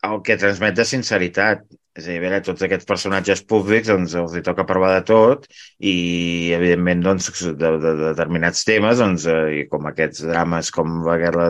el 0.07 0.23
que 0.23 0.38
transmet 0.38 0.77
de 0.79 0.87
sinceritat. 0.87 1.64
És 1.99 2.07
a 2.07 2.13
dir, 2.13 2.19
a 2.21 2.23
veure, 2.23 2.39
tots 2.47 2.63
aquests 2.63 2.87
personatges 2.87 3.41
públics 3.51 3.89
doncs, 3.91 4.13
els 4.21 4.35
hi 4.39 4.43
toca 4.47 4.67
parlar 4.69 4.91
de 4.95 5.01
tot 5.09 5.47
i, 5.51 5.95
evidentment, 6.55 7.01
doncs, 7.03 7.31
de, 7.49 7.55
de, 7.59 7.79
de 7.83 7.95
determinats 8.05 8.63
temes, 8.69 9.01
doncs, 9.03 9.25
eh, 9.27 9.39
i 9.59 9.65
com 9.73 9.89
aquests 9.91 10.23
drames 10.29 10.71
com 10.75 11.01
la 11.07 11.17
guerra 11.19 11.49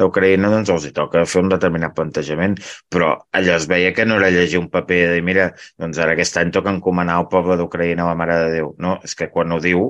d'Ucraïna, 0.00 0.48
doncs, 0.54 0.72
els 0.72 0.86
hi 0.88 0.92
toca 0.96 1.26
fer 1.28 1.42
un 1.44 1.52
determinat 1.52 1.92
plantejament. 1.98 2.56
Però 2.88 3.10
allò 3.40 3.58
es 3.58 3.68
veia 3.68 3.92
que 3.96 4.06
no 4.08 4.16
era 4.22 4.32
llegir 4.32 4.62
un 4.62 4.70
paper 4.72 5.02
de 5.02 5.18
dir, 5.18 5.26
mira, 5.26 5.50
doncs 5.76 6.00
ara 6.00 6.16
aquest 6.16 6.40
any 6.40 6.54
toca 6.54 6.72
encomanar 6.72 7.18
el 7.20 7.28
poble 7.34 7.58
d'Ucraïna 7.60 8.08
la 8.08 8.16
Mare 8.16 8.40
de 8.46 8.48
Déu. 8.56 8.72
No, 8.80 8.96
és 9.04 9.18
que 9.18 9.28
quan 9.34 9.52
ho 9.52 9.60
diu, 9.60 9.84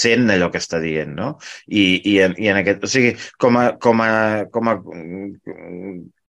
sent 0.00 0.26
allò 0.32 0.50
que 0.50 0.58
està 0.58 0.82
dient, 0.82 1.14
no? 1.14 1.30
I, 1.68 1.86
i, 2.02 2.18
en, 2.26 2.34
i 2.42 2.50
en 2.50 2.58
aquest... 2.64 2.82
O 2.82 2.90
sigui, 2.90 3.14
com 3.38 3.62
a, 3.62 3.68
com 3.78 4.02
a, 4.02 4.10
com 4.50 4.74
a 4.74 4.76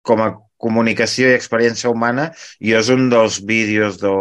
com 0.07 0.23
a 0.23 0.29
comunicació 0.57 1.31
i 1.31 1.37
experiència 1.37 1.90
humana, 1.92 2.31
jo 2.64 2.79
és 2.81 2.90
un 2.92 3.09
dels 3.12 3.40
vídeos 3.45 3.99
de, 4.01 4.12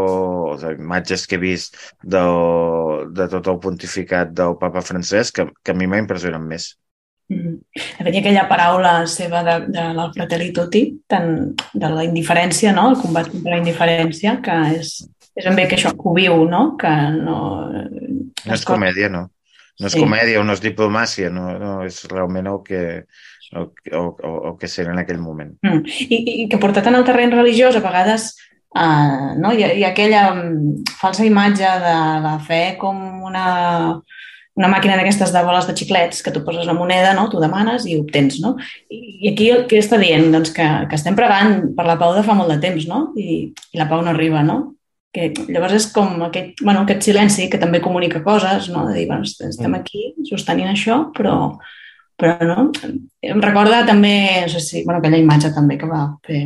de 0.61 0.73
imatges 0.75 1.25
que 1.27 1.37
he 1.37 1.43
vist 1.43 1.77
de, 2.03 2.23
de 3.15 3.27
tot 3.31 3.51
el 3.51 3.61
pontificat 3.63 4.33
del 4.35 4.57
papa 4.61 4.83
francès 4.83 5.31
que, 5.35 5.47
que 5.63 5.75
a 5.75 5.77
mi 5.77 5.87
m'ha 5.87 6.01
impressionat 6.03 6.43
més. 6.43 6.73
Mm. 7.31 7.55
Tenia 7.97 8.21
aquella 8.21 8.45
paraula 8.49 8.93
seva 9.09 9.41
de, 9.47 9.55
de 9.73 9.85
la 9.97 10.09
fratelli 10.13 10.51
tutti, 10.53 10.83
tant 11.09 11.31
de 11.73 11.93
la 11.93 12.03
indiferència, 12.05 12.73
no? 12.75 12.91
el 12.91 12.99
combat 13.01 13.31
contra 13.31 13.55
la 13.55 13.61
indiferència, 13.63 14.37
que 14.45 14.57
és, 14.75 14.97
és 15.33 15.47
ben 15.47 15.57
bé 15.57 15.69
que 15.71 15.79
això 15.79 15.95
que 15.95 16.05
ho 16.05 16.13
viu, 16.17 16.43
no? 16.49 16.65
que 16.81 16.91
no... 17.15 17.39
No 18.45 18.53
és 18.53 18.67
comèdia, 18.67 19.09
no. 19.09 19.25
No 19.75 19.89
és 19.89 19.95
sí. 19.97 19.99
comèdia 19.99 20.39
o 20.39 20.45
no 20.47 20.53
és 20.55 20.61
diplomàcia, 20.63 21.31
no, 21.33 21.49
no 21.59 21.71
és 21.83 21.97
realment 22.11 22.47
el 22.47 22.61
que, 22.63 22.83
el, 23.51 23.69
el, 23.91 24.09
el, 24.23 24.35
el 24.49 24.57
que 24.59 24.69
sent 24.71 24.89
en 24.91 24.99
aquell 25.01 25.21
moment. 25.21 25.55
Mm. 25.65 25.85
I, 26.09 26.19
I 26.45 26.49
que 26.51 26.59
portat 26.61 26.87
en 26.89 26.97
el 26.99 27.05
terreny 27.07 27.33
religiós, 27.35 27.77
a 27.77 27.83
vegades 27.83 28.33
uh, 28.75 29.35
no? 29.39 29.53
hi, 29.53 29.63
ha, 29.63 29.71
hi 29.73 29.85
ha 29.85 29.93
aquella 29.93 30.27
um, 30.33 30.83
falsa 30.99 31.25
imatge 31.27 31.71
de 31.85 31.95
la 32.25 32.35
fe 32.45 32.61
com 32.81 32.99
una, 33.27 33.47
una 34.55 34.71
màquina 34.71 34.97
d'aquestes 34.99 35.33
de 35.35 35.43
boles 35.45 35.67
de 35.69 35.75
xiclets 35.77 36.23
que 36.25 36.33
tu 36.35 36.43
poses 36.45 36.67
la 36.67 36.77
moneda, 36.77 37.13
no? 37.17 37.27
tu 37.31 37.41
demanes 37.43 37.87
i 37.89 37.97
obtens. 37.99 38.39
No? 38.43 38.55
I, 38.89 39.01
I 39.21 39.33
aquí 39.33 39.51
què 39.69 39.81
està 39.81 39.99
dient? 40.01 40.31
Doncs 40.35 40.53
que, 40.55 40.69
que 40.89 40.99
estem 40.99 41.17
pregant 41.17 41.71
per 41.77 41.87
la 41.87 41.99
pau 42.01 42.15
de 42.15 42.23
fa 42.25 42.37
molt 42.37 42.51
de 42.53 42.61
temps 42.63 42.87
no? 42.91 43.09
I, 43.19 43.51
i 43.51 43.81
la 43.81 43.89
pau 43.91 44.03
no 44.05 44.15
arriba. 44.15 44.45
No? 44.45 44.61
que 45.15 45.29
llavors 45.47 45.77
és 45.77 45.85
com 45.95 46.25
aquest, 46.25 46.59
bueno, 46.59 46.81
aquest 46.83 47.05
silenci 47.07 47.45
que 47.47 47.59
també 47.61 47.79
comunica 47.79 48.19
coses, 48.25 48.67
no? 48.67 48.81
de 48.89 48.97
dir, 48.97 49.05
bueno, 49.07 49.23
estem 49.23 49.69
mm. 49.69 49.77
aquí 49.79 50.01
sostenint 50.27 50.73
això, 50.73 50.97
però, 51.15 51.37
però 52.19 52.35
no? 52.47 52.67
Em 53.21 53.41
recorda 53.43 53.83
també, 53.87 54.15
no 54.45 54.51
sé 54.53 54.61
si, 54.63 54.83
bueno, 54.85 55.01
aquella 55.01 55.21
imatge 55.21 55.51
també 55.55 55.79
que 55.81 55.89
va 55.89 56.05
fer 56.25 56.45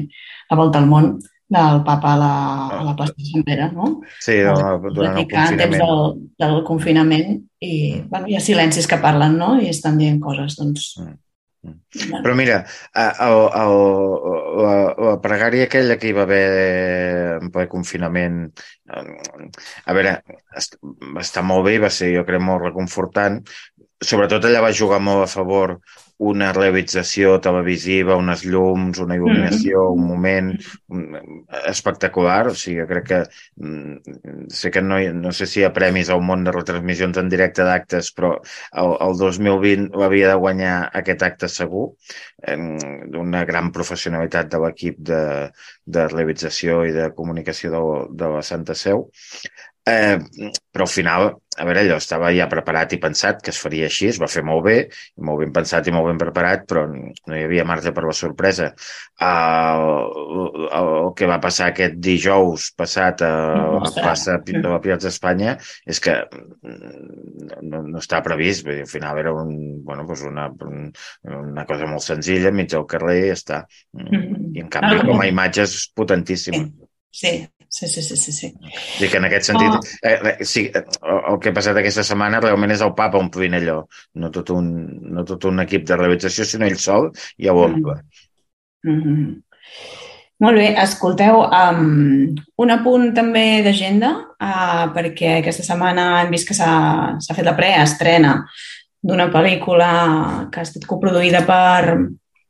la 0.49 0.57
volta 0.57 0.81
al 0.81 0.89
món 0.89 1.13
del 1.49 1.79
papa 1.85 2.11
a 2.13 2.17
la, 2.17 2.33
a 2.79 2.81
la 2.85 2.95
plaça 2.97 3.15
de 3.17 3.25
Sant 3.25 3.45
Pere, 3.45 3.71
no? 3.73 3.95
Sí, 4.21 4.37
no, 4.45 4.53
durant 4.93 5.17
el 5.17 5.25
confinament. 5.29 5.79
Del, 5.81 6.03
del 6.43 6.59
confinament 6.67 7.31
i 7.65 7.73
mm. 7.95 8.03
bueno, 8.11 8.29
hi 8.29 8.37
ha 8.37 8.43
silencis 8.43 8.89
que 8.89 9.01
parlen, 9.01 9.39
no? 9.41 9.55
I 9.61 9.71
estan 9.73 9.97
dient 10.01 10.21
coses, 10.21 10.59
doncs... 10.61 10.93
Mm 11.01 11.17
Mm. 11.61 12.21
Però 12.23 12.35
mira, 12.35 12.65
el, 12.95 13.39
el, 13.59 13.73
la, 14.63 14.75
la 14.95 15.15
pregària 15.19 15.65
aquella 15.67 15.97
que 15.99 16.07
hi 16.07 16.13
va 16.15 16.23
haver 16.23 16.43
en 17.41 17.49
ple 17.51 17.65
confinament, 17.71 18.37
a 18.95 19.95
veure, 19.97 20.13
està 21.19 21.43
molt 21.43 21.67
bé, 21.67 21.75
va 21.83 21.91
ser, 21.91 22.13
jo 22.15 22.23
crec, 22.27 22.43
molt 22.43 22.63
reconfortant, 22.63 23.41
sobretot 23.99 24.45
allà 24.45 24.61
va 24.63 24.75
jugar 24.75 25.01
molt 25.03 25.25
a 25.25 25.31
favor 25.31 25.79
una 26.19 26.49
realització 26.51 27.37
televisiva, 27.39 28.17
unes 28.19 28.41
llums, 28.43 28.99
una 28.99 29.15
il·luminació, 29.15 29.85
un 29.95 30.01
moment 30.03 30.49
espectacular. 31.71 32.49
O 32.51 32.55
sigui, 32.59 32.83
crec 32.89 33.05
que 33.07 33.19
mm, 33.63 34.49
sé 34.51 34.71
que 34.75 34.83
no, 34.83 34.99
no 35.15 35.31
sé 35.35 35.47
si 35.47 35.61
hi 35.61 35.65
ha 35.67 35.71
premis 35.75 36.11
al 36.11 36.19
món 36.27 36.43
de 36.43 36.51
retransmissions 36.55 37.21
en 37.21 37.31
directe 37.31 37.63
d'actes, 37.63 38.11
però 38.17 38.33
el, 38.83 38.95
el 39.07 39.15
2020 39.21 40.03
havia 40.09 40.33
de 40.33 40.41
guanyar 40.43 40.75
aquest 41.01 41.23
acte 41.29 41.51
segur, 41.51 41.87
d'una 43.15 43.45
gran 43.47 43.71
professionalitat 43.75 44.51
de 44.51 44.59
l'equip 44.63 44.99
de, 45.11 45.23
de 45.87 46.05
realització 46.11 46.83
i 46.87 46.93
de 46.95 47.09
comunicació 47.15 47.71
de, 47.71 47.81
de 48.19 48.35
la 48.35 48.43
Santa 48.43 48.75
Seu. 48.75 49.07
Eh, 49.89 50.51
però 50.69 50.85
al 50.85 50.91
final, 50.91 51.23
a 51.57 51.65
veure, 51.65 51.81
allò 51.81 51.95
estava 51.97 52.29
ja 52.35 52.45
preparat 52.51 52.93
i 52.93 52.99
pensat 53.01 53.39
que 53.43 53.51
es 53.53 53.59
faria 53.61 53.87
així, 53.89 54.09
es 54.11 54.19
va 54.21 54.29
fer 54.29 54.43
molt 54.45 54.61
bé, 54.67 54.75
molt 55.25 55.41
ben 55.41 55.53
pensat 55.55 55.87
i 55.89 55.93
molt 55.95 56.07
ben 56.11 56.19
preparat, 56.21 56.65
però 56.69 56.83
no 56.89 57.35
hi 57.35 57.43
havia 57.45 57.65
marge 57.67 57.93
per 57.95 58.03
la 58.05 58.15
sorpresa. 58.15 58.69
El, 59.29 59.85
el, 60.69 60.91
el 60.99 61.11
que 61.17 61.29
va 61.31 61.39
passar 61.43 61.71
aquest 61.71 61.97
dijous 62.05 62.69
passat 62.79 63.25
a, 63.25 63.33
a 63.81 63.91
plaça 63.97 64.37
de 64.45 64.63
la 64.67 64.79
Piazza 64.83 65.09
d'Espanya 65.09 65.57
és 65.89 66.03
que 66.03 66.19
no, 66.29 67.81
no 67.81 67.99
està 67.99 68.21
previst, 68.25 68.67
vull 68.67 68.79
dir, 68.79 68.87
al 68.87 68.93
final 68.93 69.21
era 69.25 69.33
un, 69.35 69.53
bueno, 69.85 70.05
doncs 70.07 70.25
una, 70.29 70.49
una 71.39 71.67
cosa 71.69 71.89
molt 71.89 72.05
senzilla, 72.05 72.53
mig 72.55 72.75
al 72.77 72.87
carrer 72.89 73.19
i 73.23 73.29
ja 73.31 73.39
està. 73.39 73.63
I 73.97 74.63
en 74.63 74.69
canvi, 74.71 75.01
com 75.09 75.23
a 75.23 75.29
imatge 75.31 75.65
és 75.65 75.79
potentíssima. 75.97 76.67
Sí, 77.09 77.39
sí, 77.69 77.87
sí, 77.87 78.01
sí, 78.01 78.17
sí. 78.17 78.31
sí. 78.31 78.55
I 78.99 79.07
que 79.07 79.17
en 79.17 79.25
aquest 79.29 79.51
sentit, 79.51 79.69
oh. 79.69 79.81
eh, 80.01 80.45
sí, 80.45 80.65
el 80.73 81.37
que 81.39 81.51
ha 81.51 81.55
passat 81.55 81.77
aquesta 81.79 82.03
setmana 82.03 82.41
realment 82.43 82.73
és 82.73 82.81
el 82.85 82.95
papa 82.97 83.21
omplint 83.21 83.55
allò, 83.59 83.83
no 84.19 84.31
tot 84.33 84.49
un, 84.55 84.71
no 85.13 85.23
tot 85.27 85.45
un 85.49 85.61
equip 85.63 85.85
de 85.87 85.99
realització, 85.99 86.47
sinó 86.49 86.67
ell 86.67 86.79
sol 86.81 87.11
i 87.37 87.47
ho 87.47 87.55
omple. 87.67 87.99
Mm 88.83 89.01
-hmm. 89.03 89.29
Molt 90.39 90.55
bé, 90.55 90.67
escolteu, 90.81 91.41
um, 91.43 92.35
un 92.63 92.71
apunt 92.71 93.13
també 93.13 93.61
d'agenda, 93.61 94.09
uh, 94.39 94.85
perquè 94.95 95.39
aquesta 95.39 95.63
setmana 95.63 96.21
hem 96.21 96.31
vist 96.31 96.47
que 96.47 96.53
s'ha 96.53 97.35
fet 97.35 97.45
la 97.45 97.55
preestrena 97.55 98.45
d'una 99.01 99.27
pel·lícula 99.31 100.47
que 100.49 100.59
ha 100.59 100.63
estat 100.63 100.85
coproduïda 100.85 101.45
per, 101.45 102.07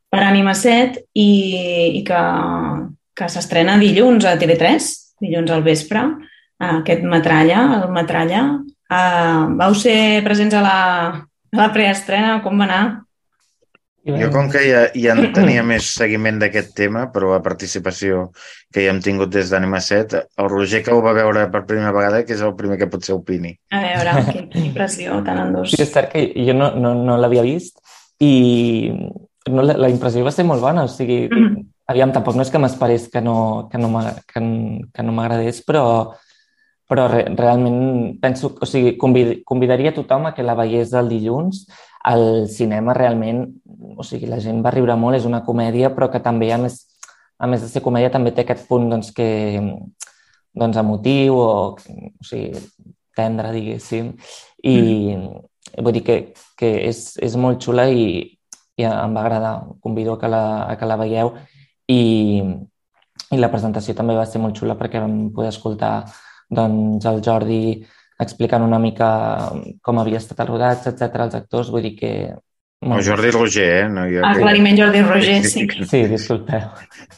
per 0.08 0.22
Anima 0.22 0.54
7 0.54 1.02
i, 1.14 1.98
i 1.98 2.04
que 2.04 2.22
que 3.20 3.28
s'estrena 3.28 3.76
dilluns 3.80 4.24
a 4.24 4.36
TV3, 4.40 4.88
dilluns 5.20 5.52
al 5.52 5.64
vespre, 5.66 6.04
aquest 6.60 7.04
Metralla, 7.06 7.62
el 7.80 7.92
Metralla. 7.94 8.44
Uh, 8.90 9.54
vau 9.60 9.76
ser 9.78 10.24
presents 10.26 10.56
a 10.58 10.64
la, 10.64 10.80
a 11.54 11.60
la 11.60 11.70
preestrena, 11.74 12.40
com 12.44 12.58
va 12.58 12.66
anar? 12.66 12.82
Jo, 14.00 14.30
com 14.32 14.48
que 14.48 14.62
ja, 14.64 14.80
ja 14.96 15.12
en 15.12 15.28
tenia 15.36 15.62
més 15.62 15.90
seguiment 15.92 16.38
d'aquest 16.40 16.72
tema, 16.74 17.04
però 17.12 17.34
la 17.34 17.42
participació 17.44 18.30
que 18.72 18.86
ja 18.86 18.94
hem 18.94 19.02
tingut 19.04 19.30
des 19.34 19.52
d'Anima 19.52 19.78
7, 19.84 20.22
el 20.40 20.48
Roger 20.48 20.80
que 20.86 20.94
ho 20.94 21.02
va 21.04 21.12
veure 21.14 21.44
per 21.52 21.66
primera 21.68 21.92
vegada, 21.92 22.22
que 22.24 22.32
és 22.34 22.42
el 22.42 22.54
primer 22.56 22.80
que 22.80 22.88
potser 22.90 23.14
opini. 23.14 23.52
A 23.76 23.82
veure, 23.84 24.14
que, 24.32 24.46
que 24.50 24.64
impressió, 24.64 25.20
tant 25.26 25.42
en 25.44 25.52
dos. 25.58 25.74
Sí, 25.74 25.82
és 25.84 25.92
cert 25.92 26.14
que 26.14 26.24
jo 26.48 26.56
no, 26.56 26.72
no, 26.80 26.94
no 26.96 27.18
l'havia 27.20 27.44
vist 27.44 27.78
i 28.24 28.88
no, 28.90 29.60
la, 29.60 29.76
la 29.84 29.92
impressió 29.92 30.24
va 30.24 30.32
ser 30.32 30.48
molt 30.48 30.64
bona, 30.64 30.88
o 30.88 30.90
sigui, 30.90 31.26
mm 31.28 31.44
-hmm 31.44 31.69
aviam, 31.90 32.12
tampoc 32.14 32.36
no 32.38 32.44
és 32.46 32.50
que 32.52 32.60
m'esperés 32.62 33.08
que 33.10 33.22
no, 33.22 33.68
que 33.70 33.78
no 33.80 33.90
m'agradés, 33.90 35.60
però, 35.66 35.84
però 36.90 37.06
re, 37.10 37.24
realment 37.38 38.18
penso, 38.22 38.52
o 38.54 38.66
sigui, 38.68 38.96
convid, 38.98 39.40
convidaria 39.46 39.94
tothom 39.94 40.28
a 40.28 40.34
que 40.34 40.46
la 40.46 40.58
veiés 40.58 40.94
el 40.94 41.10
dilluns. 41.10 41.66
al 42.00 42.48
cinema 42.48 42.94
realment, 42.96 43.42
o 44.00 44.02
sigui, 44.02 44.24
la 44.24 44.38
gent 44.40 44.62
va 44.64 44.70
riure 44.72 44.94
molt, 44.96 45.18
és 45.18 45.26
una 45.28 45.42
comèdia, 45.44 45.90
però 45.92 46.06
que 46.08 46.22
també, 46.24 46.48
a 46.48 46.56
més, 46.56 46.78
a 47.36 47.46
més 47.46 47.60
de 47.60 47.68
ser 47.68 47.82
comèdia, 47.84 48.08
també 48.10 48.32
té 48.32 48.46
aquest 48.46 48.64
punt 48.70 48.88
doncs, 48.88 49.10
que, 49.12 49.60
doncs, 50.56 50.78
emotiu 50.80 51.36
o, 51.36 51.50
o 51.76 52.24
sigui, 52.24 52.56
tendre, 53.12 53.52
diguéssim. 53.52 54.14
I 54.64 54.76
mm. 55.12 55.84
vull 55.84 55.98
dir 55.98 56.04
que, 56.06 56.16
que 56.56 56.72
és, 56.88 57.18
és 57.20 57.36
molt 57.36 57.60
xula 57.60 57.90
i, 57.92 58.22
i 58.80 58.88
em 58.88 59.12
va 59.12 59.20
agradar. 59.20 59.54
Convido 59.84 60.16
a 60.16 60.20
que 60.24 60.32
la, 60.32 60.44
a 60.72 60.78
que 60.80 60.88
la 60.88 60.96
veieu 61.04 61.34
i, 61.90 62.42
i 63.30 63.38
la 63.40 63.50
presentació 63.52 63.96
també 63.98 64.16
va 64.18 64.26
ser 64.28 64.42
molt 64.42 64.58
xula 64.58 64.78
perquè 64.78 65.02
vam 65.02 65.30
poder 65.34 65.52
escoltar 65.54 65.94
doncs, 66.50 67.06
el 67.06 67.24
Jordi 67.24 67.62
explicant 68.20 68.62
una 68.66 68.78
mica 68.82 69.08
com 69.82 69.98
havia 69.98 70.20
estat 70.20 70.42
el 70.44 70.52
rodatge, 70.52 70.92
etc 70.92 71.26
els 71.26 71.36
actors, 71.38 71.72
vull 71.72 71.86
dir 71.88 71.96
que... 71.96 72.12
No, 72.80 72.96
Jordi 73.04 73.28
Roger, 73.32 73.64
eh? 73.82 73.88
No, 73.92 74.06
jo... 74.08 74.22
Aclariment 74.24 74.78
Jordi 74.78 75.02
Roger, 75.04 75.40
sí. 75.52 75.66
Sí, 75.88 75.98
disculpeu. 76.08 76.68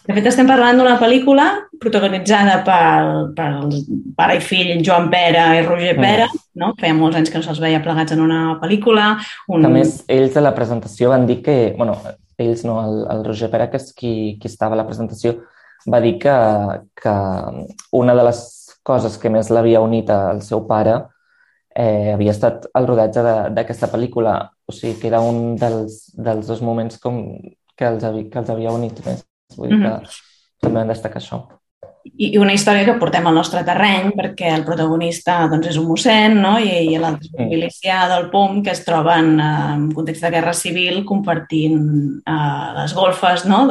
De 0.07 0.17
fet, 0.17 0.25
estem 0.31 0.49
parlant 0.51 0.79
d'una 0.79 0.97
pel·lícula 0.99 1.47
protagonitzada 1.83 2.57
pel, 2.67 3.13
pel 3.37 3.77
pare 4.19 4.39
i 4.39 4.43
fill 4.43 4.73
Joan 4.83 5.07
Pera 5.11 5.53
i 5.59 5.63
Roger 5.67 5.95
Pera, 5.99 6.27
mm. 6.27 6.43
no? 6.63 6.73
Feia 6.81 6.99
molts 6.99 7.19
anys 7.21 7.31
que 7.31 7.39
no 7.39 7.47
se'ls 7.47 7.63
veia 7.63 7.83
plegats 7.83 8.15
en 8.15 8.25
una 8.25 8.43
pel·lícula. 8.63 9.13
Un... 9.55 9.67
A 9.67 9.71
més, 9.71 10.01
ells 10.11 10.39
a 10.39 10.43
la 10.43 10.55
presentació 10.57 11.15
van 11.15 11.31
dir 11.31 11.41
que... 11.47 11.57
Bueno, 11.79 11.99
ells, 12.39 12.65
no, 12.65 12.79
el, 12.83 13.07
el 13.13 13.25
Roger 13.27 13.51
Pera, 13.53 13.69
que 13.71 13.81
és 13.81 13.93
qui, 13.97 14.13
qui 14.41 14.51
estava 14.51 14.77
a 14.77 14.81
la 14.81 14.87
presentació, 14.89 15.37
va 15.93 16.01
dir 16.01 16.17
que, 16.23 16.35
que 16.99 17.15
una 17.99 18.15
de 18.19 18.27
les 18.29 18.43
coses 18.87 19.19
que 19.19 19.31
més 19.31 19.51
l'havia 19.51 19.83
unit 19.83 20.11
al 20.11 20.43
seu 20.43 20.65
pare 20.67 20.97
eh, 21.75 22.13
havia 22.15 22.35
estat 22.35 22.69
el 22.79 22.87
rodatge 22.91 23.25
d'aquesta 23.57 23.91
pel·lícula. 23.93 24.37
O 24.67 24.75
sigui, 24.75 24.99
que 25.01 25.11
era 25.11 25.23
un 25.25 25.57
dels, 25.61 26.05
dels 26.15 26.47
dos 26.51 26.63
moments 26.63 27.01
com 27.03 27.25
que 27.77 27.89
els, 27.89 28.05
havia, 28.05 28.29
que 28.31 28.43
els 28.43 28.53
havia 28.55 28.75
unit 28.75 29.03
més. 29.07 29.27
Vull 29.57 29.69
dir 29.69 29.79
mm 29.79 29.83
-hmm. 29.83 30.01
que 30.07 30.67
també 30.67 30.79
van 30.81 30.95
destacar 30.95 31.21
això 31.21 31.43
i 32.03 32.33
una 32.39 32.55
història 32.55 32.85
que 32.87 32.97
portem 32.99 33.27
al 33.29 33.37
nostre 33.37 33.63
terreny 33.67 34.11
perquè 34.17 34.51
el 34.57 34.65
protagonista 34.67 35.37
doncs, 35.51 35.69
és 35.71 35.79
un 35.79 35.87
mossèn 35.87 36.35
no? 36.43 36.57
i, 36.59 36.93
i 36.93 36.99
l'altre 37.01 37.29
és 37.29 37.37
un 37.37 37.51
milicià 37.51 38.01
del 38.11 38.27
POM 38.33 38.61
que 38.67 38.73
es 38.75 38.83
troben 38.87 39.37
eh, 39.39 39.51
en 39.77 39.85
context 39.95 40.27
de 40.27 40.33
guerra 40.35 40.55
civil 40.57 41.03
compartint 41.09 41.79
eh, 42.27 42.67
les 42.79 42.97
golfes 42.99 43.47
no? 43.51 43.63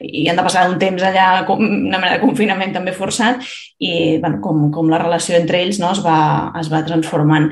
i 0.00 0.24
han 0.28 0.40
de 0.40 0.46
passar 0.46 0.64
un 0.70 0.78
temps 0.80 1.04
allà, 1.04 1.28
una 1.52 2.00
mena 2.00 2.14
de 2.16 2.22
confinament 2.24 2.72
també 2.76 2.96
forçat 2.96 3.44
i 3.78 4.18
bueno, 4.22 4.40
com, 4.44 4.64
com 4.72 4.88
la 4.90 5.02
relació 5.02 5.36
entre 5.38 5.60
ells 5.62 5.82
no? 5.82 5.92
es, 5.92 6.00
va, 6.04 6.18
es 6.60 6.72
va 6.72 6.84
transformant. 6.88 7.50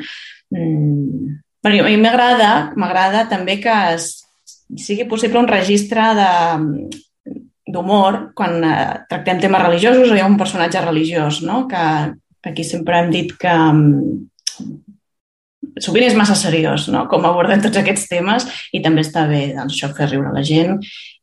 Mm. 0.50 1.36
Bueno, 1.60 1.84
a 1.84 1.90
mi 1.92 2.00
m'agrada 2.00 2.50
m'agrada 2.80 3.26
també 3.28 3.58
que 3.60 3.76
es, 3.92 4.14
sigui 4.80 5.04
possible 5.10 5.42
un 5.42 5.50
registre 5.50 6.08
de, 6.16 6.30
d'humor 7.72 8.20
quan 8.36 8.64
eh, 8.64 9.04
tractem 9.10 9.40
temes 9.42 9.62
religiosos 9.62 10.10
o 10.10 10.16
hi 10.16 10.22
ha 10.22 10.28
un 10.28 10.38
personatge 10.40 10.82
religiós, 10.84 11.42
no? 11.46 11.66
que 11.70 11.84
aquí 12.50 12.64
sempre 12.64 12.98
hem 13.00 13.10
dit 13.14 13.34
que 13.38 13.52
um, 13.52 14.26
sovint 15.78 16.08
és 16.08 16.16
massa 16.18 16.34
seriós, 16.38 16.88
no? 16.92 17.06
com 17.10 17.24
aborden 17.28 17.62
tots 17.62 17.78
aquests 17.80 18.08
temes 18.10 18.46
i 18.72 18.82
també 18.84 19.04
està 19.06 19.26
bé 19.30 19.50
doncs, 19.54 19.76
això 19.76 19.92
fer 19.96 20.10
riure 20.10 20.34
la 20.34 20.44
gent 20.46 20.78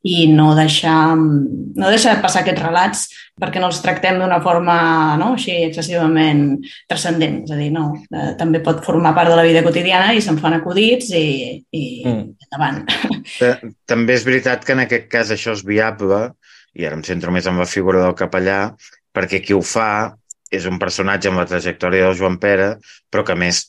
i 0.08 0.28
no 0.32 0.54
deixar, 0.56 1.16
no 1.18 1.90
deixar 1.92 2.20
passar 2.24 2.44
aquests 2.44 2.64
relats 2.64 3.08
perquè 3.38 3.62
no 3.62 3.70
els 3.70 3.80
tractem 3.84 4.20
d'una 4.22 4.40
forma 4.42 4.78
no? 5.20 5.34
així 5.36 5.56
excessivament 5.68 6.44
transcendent. 6.90 7.42
És 7.46 7.54
a 7.54 7.60
dir, 7.60 7.70
no, 7.74 7.90
eh, 8.10 8.32
també 8.40 8.62
pot 8.66 8.82
formar 8.86 9.14
part 9.18 9.32
de 9.32 9.38
la 9.38 9.46
vida 9.46 9.64
quotidiana 9.66 10.14
i 10.16 10.24
se'n 10.24 10.40
fan 10.42 10.58
acudits 10.58 11.12
i, 11.18 11.28
i 11.70 11.84
mm. 12.06 12.24
endavant. 12.48 12.84
També 13.92 14.18
és 14.18 14.26
veritat 14.28 14.66
que 14.66 14.78
en 14.78 14.86
aquest 14.86 15.10
cas 15.12 15.34
això 15.34 15.54
és 15.58 15.66
viable, 15.68 16.24
i 16.78 16.86
ara 16.86 16.98
em 16.98 17.06
centro 17.06 17.34
més 17.34 17.50
en 17.50 17.60
la 17.62 17.70
figura 17.70 18.04
del 18.06 18.18
capellà, 18.18 18.62
perquè 19.14 19.42
qui 19.44 19.56
ho 19.58 19.64
fa 19.66 20.16
és 20.54 20.66
un 20.70 20.78
personatge 20.80 21.30
amb 21.30 21.42
la 21.42 21.48
trajectòria 21.50 22.08
del 22.08 22.18
Joan 22.18 22.38
Pere, 22.42 22.78
però 23.12 23.26
que 23.28 23.36
més 23.36 23.66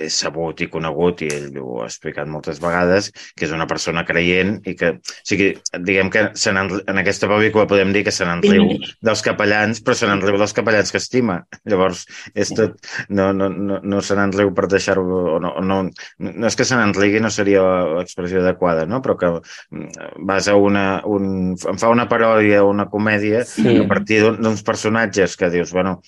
és 0.00 0.16
sabut 0.16 0.60
i 0.64 0.68
conegut, 0.72 1.22
i 1.26 1.28
ell 1.28 1.58
ho 1.60 1.82
ha 1.82 1.88
explicat 1.90 2.28
moltes 2.30 2.60
vegades, 2.62 3.10
que 3.36 3.44
és 3.44 3.52
una 3.52 3.66
persona 3.68 4.04
creient 4.08 4.54
i 4.68 4.72
que, 4.78 4.94
o 4.96 5.26
sigui, 5.28 5.50
diguem 5.84 6.08
que 6.12 6.24
se 6.40 6.54
en 6.54 7.00
aquesta 7.02 7.28
pel·lícula 7.28 7.66
podem 7.68 7.92
dir 7.92 8.04
que 8.06 8.14
se 8.14 8.24
n'enriu 8.24 8.78
dels 9.04 9.22
capellans, 9.24 9.82
però 9.84 9.96
se 9.98 10.08
n'enriu 10.08 10.38
dels 10.40 10.56
capellans 10.56 10.92
que 10.92 11.00
estima. 11.02 11.42
Llavors, 11.68 12.06
és 12.32 12.52
tot, 12.56 12.78
no, 13.12 13.30
no, 13.36 13.50
no, 13.52 13.80
no 13.84 14.00
se 14.00 14.16
n'enriu 14.16 14.54
per 14.56 14.70
deixar-ho, 14.72 15.04
no, 15.42 15.52
no, 15.60 15.78
no 15.90 16.48
és 16.48 16.56
que 16.56 16.66
se 16.68 16.78
n'enrigui, 16.78 17.20
no 17.20 17.30
seria 17.32 17.62
l'expressió 17.98 18.40
adequada, 18.40 18.86
no? 18.88 19.02
però 19.04 19.18
que 19.20 19.32
mm, 19.36 20.24
vas 20.28 20.48
a 20.48 20.56
una, 20.56 21.02
un, 21.04 21.52
em 21.52 21.80
fa 21.80 21.92
una 21.92 22.08
paròdia 22.08 22.64
o 22.64 22.72
una 22.72 22.88
comèdia 22.88 23.44
sí. 23.48 23.76
a 23.84 23.86
partir 23.90 24.22
d'uns 24.24 24.64
personatges 24.64 25.36
que 25.36 25.52
dius, 25.52 25.76
bueno, 25.76 25.98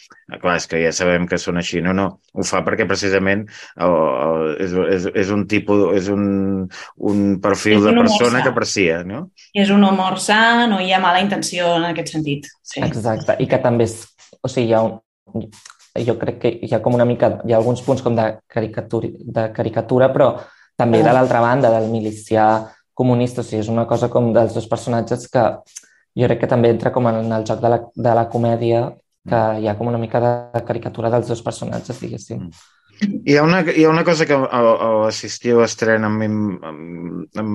clar, 0.40 0.57
és 0.57 0.68
que 0.70 0.80
ja 0.80 0.92
sabem 0.96 1.28
que 1.28 1.38
són 1.40 1.61
així, 1.61 1.85
no, 1.85 1.92
no, 1.96 2.09
ho 2.33 2.44
fa 2.46 2.62
perquè 2.64 2.87
precisament 2.88 3.33
realment 3.34 3.48
o, 3.80 4.54
és, 4.60 4.72
és, 4.96 5.06
és 5.14 5.30
un 5.34 5.46
tipus, 5.50 5.84
és 5.96 6.08
un, 6.12 6.68
un 6.96 7.22
perfil 7.42 7.78
és 7.78 7.86
un 7.90 7.98
de 7.98 8.04
persona 8.04 8.42
que 8.42 8.52
aprecia, 8.52 9.02
no? 9.04 9.28
És 9.54 9.70
un 9.70 9.84
humor 9.84 10.18
sa, 10.20 10.66
no 10.70 10.80
hi 10.80 10.92
ha 10.92 11.02
mala 11.02 11.22
intenció 11.24 11.76
en 11.78 11.90
aquest 11.90 12.14
sentit. 12.14 12.48
Sí. 12.62 12.82
Exacte, 12.84 13.36
i 13.40 13.48
que 13.50 13.60
també 13.62 13.88
és, 13.88 14.00
o 14.40 14.50
sigui, 14.50 14.70
hi 14.70 14.74
ha 14.74 14.82
un, 14.84 15.48
jo 16.04 16.18
crec 16.18 16.40
que 16.42 16.52
hi 16.62 16.74
ha 16.74 16.82
com 16.82 16.94
una 16.94 17.06
mica, 17.08 17.38
hi 17.44 17.54
ha 17.54 17.60
alguns 17.60 17.82
punts 17.82 18.02
com 18.02 18.16
de 18.16 18.30
caricatura, 18.50 19.10
de 19.38 19.48
caricatura 19.54 20.10
però 20.12 20.34
també 20.76 21.04
de 21.04 21.12
l'altra 21.14 21.40
banda, 21.40 21.70
del 21.70 21.90
milicià 21.92 22.48
comunista, 22.94 23.42
o 23.42 23.46
sigui, 23.46 23.62
és 23.62 23.70
una 23.70 23.86
cosa 23.90 24.10
com 24.10 24.32
dels 24.34 24.54
dos 24.54 24.66
personatges 24.70 25.28
que 25.30 25.44
jo 26.14 26.26
crec 26.28 26.44
que 26.44 26.50
també 26.50 26.70
entra 26.70 26.92
com 26.94 27.06
en 27.10 27.32
el 27.32 27.46
joc 27.46 27.62
de 27.62 27.70
la, 27.70 27.80
de 27.94 28.12
la 28.14 28.28
comèdia, 28.30 28.88
que 29.24 29.40
hi 29.60 29.68
ha 29.68 29.74
com 29.78 29.88
una 29.88 29.98
mica 29.98 30.20
de 30.20 30.60
caricatura 30.68 31.10
dels 31.10 31.30
dos 31.30 31.40
personatges, 31.42 32.00
diguéssim. 32.02 32.42
Mm. 32.44 32.73
Hi 33.02 33.37
ha, 33.37 33.42
una, 33.42 33.61
hi 33.61 33.85
ha 33.85 33.90
una 33.90 34.04
cosa 34.04 34.26
que 34.26 34.37
al, 34.37 34.68
al 34.87 35.04
assistir 35.09 35.54
a 35.54 35.61
l'estrena 35.62 36.11
em, 36.11 36.37
em, 36.68 36.83
em, 37.42 37.54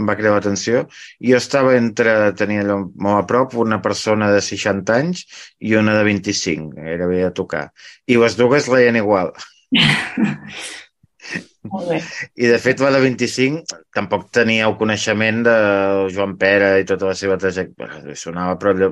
em 0.00 0.08
va 0.08 0.16
cridar 0.18 0.34
l'atenció. 0.36 0.84
Jo 1.30 1.40
estava 1.40 1.74
entre, 1.78 2.14
tenia 2.38 2.64
allò 2.64 2.78
molt 3.06 3.20
a 3.20 3.26
prop, 3.30 3.58
una 3.64 3.80
persona 3.84 4.30
de 4.32 4.40
60 4.44 4.96
anys 4.96 5.24
i 5.60 5.74
una 5.80 5.98
de 5.98 6.06
25, 6.08 6.70
gairebé 6.78 7.24
a 7.26 7.34
tocar. 7.42 7.66
I 8.06 8.20
les 8.22 8.38
dues 8.40 8.70
leien 8.72 9.00
igual. 9.02 9.34
I 11.64 12.48
de 12.50 12.58
fet, 12.60 12.80
la 12.84 12.90
de 12.92 13.00
25 13.00 13.78
tampoc 13.96 14.26
tenia 14.34 14.66
el 14.68 14.74
coneixement 14.76 15.40
de 15.46 15.54
Joan 16.12 16.34
Pere 16.40 16.70
i 16.82 16.86
tota 16.88 17.08
la 17.08 17.14
seva 17.16 17.38
trajectòria. 17.40 18.16
Sonava, 18.18 18.58
però 18.60 18.74
no, 18.76 18.90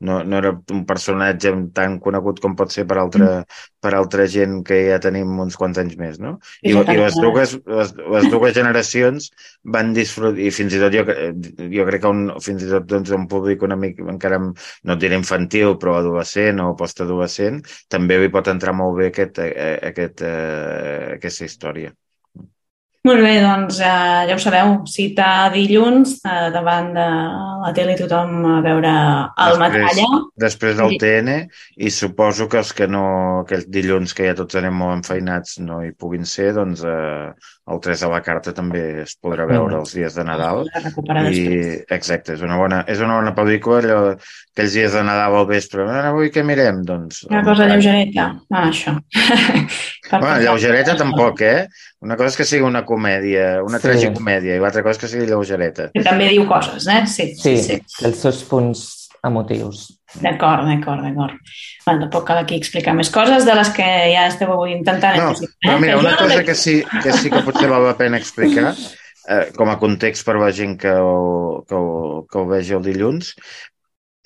no, 0.00 0.16
no 0.24 0.38
era 0.38 0.54
un 0.72 0.84
personatge 0.88 1.52
tan 1.76 1.98
conegut 2.00 2.40
com 2.40 2.56
pot 2.56 2.72
ser 2.72 2.86
per 2.88 2.96
altra, 3.02 3.28
per 3.82 3.92
altra 3.98 4.26
gent 4.30 4.60
que 4.66 4.78
ja 4.88 5.00
tenim 5.02 5.34
uns 5.42 5.58
quants 5.60 5.80
anys 5.82 5.98
més, 6.00 6.20
no? 6.22 6.36
I, 6.62 6.72
i 6.72 6.96
les, 6.98 7.18
dues, 7.18 7.56
les, 7.66 7.92
les 8.14 8.28
dues 8.32 8.54
generacions 8.56 9.28
van 9.76 9.92
disfrutar, 9.96 10.38
i 10.40 10.52
fins 10.54 10.76
i 10.78 10.80
tot 10.80 10.94
jo, 10.94 11.04
jo 11.76 11.86
crec 11.90 12.04
que 12.04 12.14
un, 12.14 12.24
fins 12.44 12.64
i 12.64 12.70
tot 12.70 12.86
doncs, 12.88 13.12
un 13.16 13.26
públic 13.30 13.66
una 13.66 13.76
mica 13.76 14.06
encara, 14.12 14.38
no 14.40 14.98
diré 15.02 15.18
infantil, 15.18 15.76
però 15.82 15.98
adolescent 15.98 16.62
o 16.62 16.72
postadolescent, 16.78 17.60
també 17.92 18.20
hi 18.22 18.32
pot 18.32 18.48
entrar 18.52 18.76
molt 18.78 18.96
bé 19.00 19.10
aquest, 19.10 19.42
eh, 19.42 19.76
aquest, 19.90 20.22
eh, 20.24 21.18
aquesta 21.18 21.48
història. 21.48 21.81
Molt 23.02 23.18
bé, 23.18 23.32
doncs 23.42 23.80
eh, 23.82 24.26
ja 24.28 24.34
ho 24.36 24.38
sabeu, 24.38 24.68
cita 24.86 25.48
dilluns 25.50 26.20
eh, 26.22 26.50
davant 26.54 26.92
de 26.94 27.06
la 27.64 27.72
tele 27.74 27.96
tothom 27.98 28.44
a 28.46 28.60
veure 28.62 28.92
el 28.92 29.56
després, 29.58 29.72
Metralla. 29.72 30.20
Després 30.44 30.76
del 30.78 30.94
TN 31.02 31.32
i 31.82 31.90
suposo 31.90 32.46
que 32.52 32.60
els 32.60 32.70
que 32.78 32.86
no, 32.86 33.02
aquells 33.40 33.66
dilluns 33.74 34.14
que 34.14 34.28
ja 34.28 34.36
tots 34.38 34.60
anem 34.60 34.78
molt 34.78 35.00
enfeinats 35.00 35.58
no 35.66 35.80
hi 35.82 35.90
puguin 35.98 36.28
ser, 36.30 36.52
doncs 36.54 36.84
eh, 36.86 37.32
el 37.70 37.78
3 37.78 38.00
de 38.02 38.08
la 38.10 38.18
carta 38.26 38.50
també 38.56 38.80
es 39.04 39.12
podrà 39.22 39.44
veure 39.46 39.76
els 39.78 39.92
dies 39.94 40.16
de 40.18 40.24
Nadal. 40.26 40.64
I, 41.30 41.44
exacte, 41.94 42.34
és 42.34 42.42
una 42.42 42.56
bona, 42.58 42.80
és 42.90 43.02
una 43.04 43.20
bona 43.20 43.32
pel·lícula, 43.36 43.78
allò, 43.78 44.00
aquells 44.50 44.74
dies 44.74 44.96
de 44.96 45.04
Nadal 45.06 45.36
al 45.38 45.46
vespre. 45.46 45.86
Ara 45.86 46.10
avui 46.10 46.32
què 46.34 46.42
mirem? 46.46 46.82
Doncs, 46.88 47.22
una 47.30 47.44
cosa 47.46 47.68
lleugereta. 47.70 48.26
Ah, 48.50 48.66
això. 48.66 48.96
bueno, 50.10 50.34
lleugereta 50.42 50.96
tampoc, 50.98 51.44
eh? 51.46 51.68
Una 52.02 52.18
cosa 52.18 52.32
és 52.32 52.40
que 52.40 52.48
sigui 52.50 52.66
una 52.66 52.82
comèdia, 52.88 53.62
una 53.62 53.78
sí. 53.78 53.86
tragicomèdia, 53.86 54.58
i 54.58 54.62
l'altra 54.62 54.82
cosa 54.82 54.98
és 54.98 55.04
que 55.04 55.12
sigui 55.14 55.30
lleugereta. 55.30 55.92
Que 55.94 56.02
també 56.06 56.32
diu 56.34 56.48
coses, 56.50 56.90
eh? 56.90 57.04
Sí, 57.06 57.30
sí, 57.38 57.56
sí. 57.62 57.78
sí. 57.86 58.06
Els 58.08 58.26
seus 58.26 58.42
punts 58.50 58.86
emotius. 59.22 59.86
D'acord, 60.20 60.66
d'acord, 60.68 61.00
d'acord. 61.00 61.52
Bueno, 61.86 62.04
tampoc 62.04 62.26
cal 62.28 62.42
aquí 62.42 62.58
explicar 62.60 62.92
més 62.96 63.10
coses 63.12 63.46
de 63.48 63.54
les 63.56 63.70
que 63.72 63.86
ja 64.12 64.26
esteu 64.28 64.52
avui 64.52 64.74
intentant. 64.76 65.16
No, 65.18 65.30
eh? 65.32 65.50
però 65.64 65.78
mira, 65.80 65.98
una 66.02 66.16
cosa 66.20 66.42
que 66.44 66.56
sí, 66.58 66.80
que 67.02 67.14
sí 67.16 67.32
que 67.32 67.40
potser 67.46 67.70
val 67.72 67.86
la 67.88 67.96
pena 67.96 68.20
explicar, 68.20 68.74
eh, 69.28 69.46
com 69.56 69.72
a 69.72 69.78
context 69.80 70.26
per 70.28 70.36
la 70.36 70.52
gent 70.52 70.76
que 70.82 70.92
ho, 70.92 71.62
que 71.68 71.78
ho, 71.78 72.24
que 72.28 72.40
ho 72.42 72.44
vegi 72.50 72.76
el 72.76 72.84
dilluns, 72.84 73.32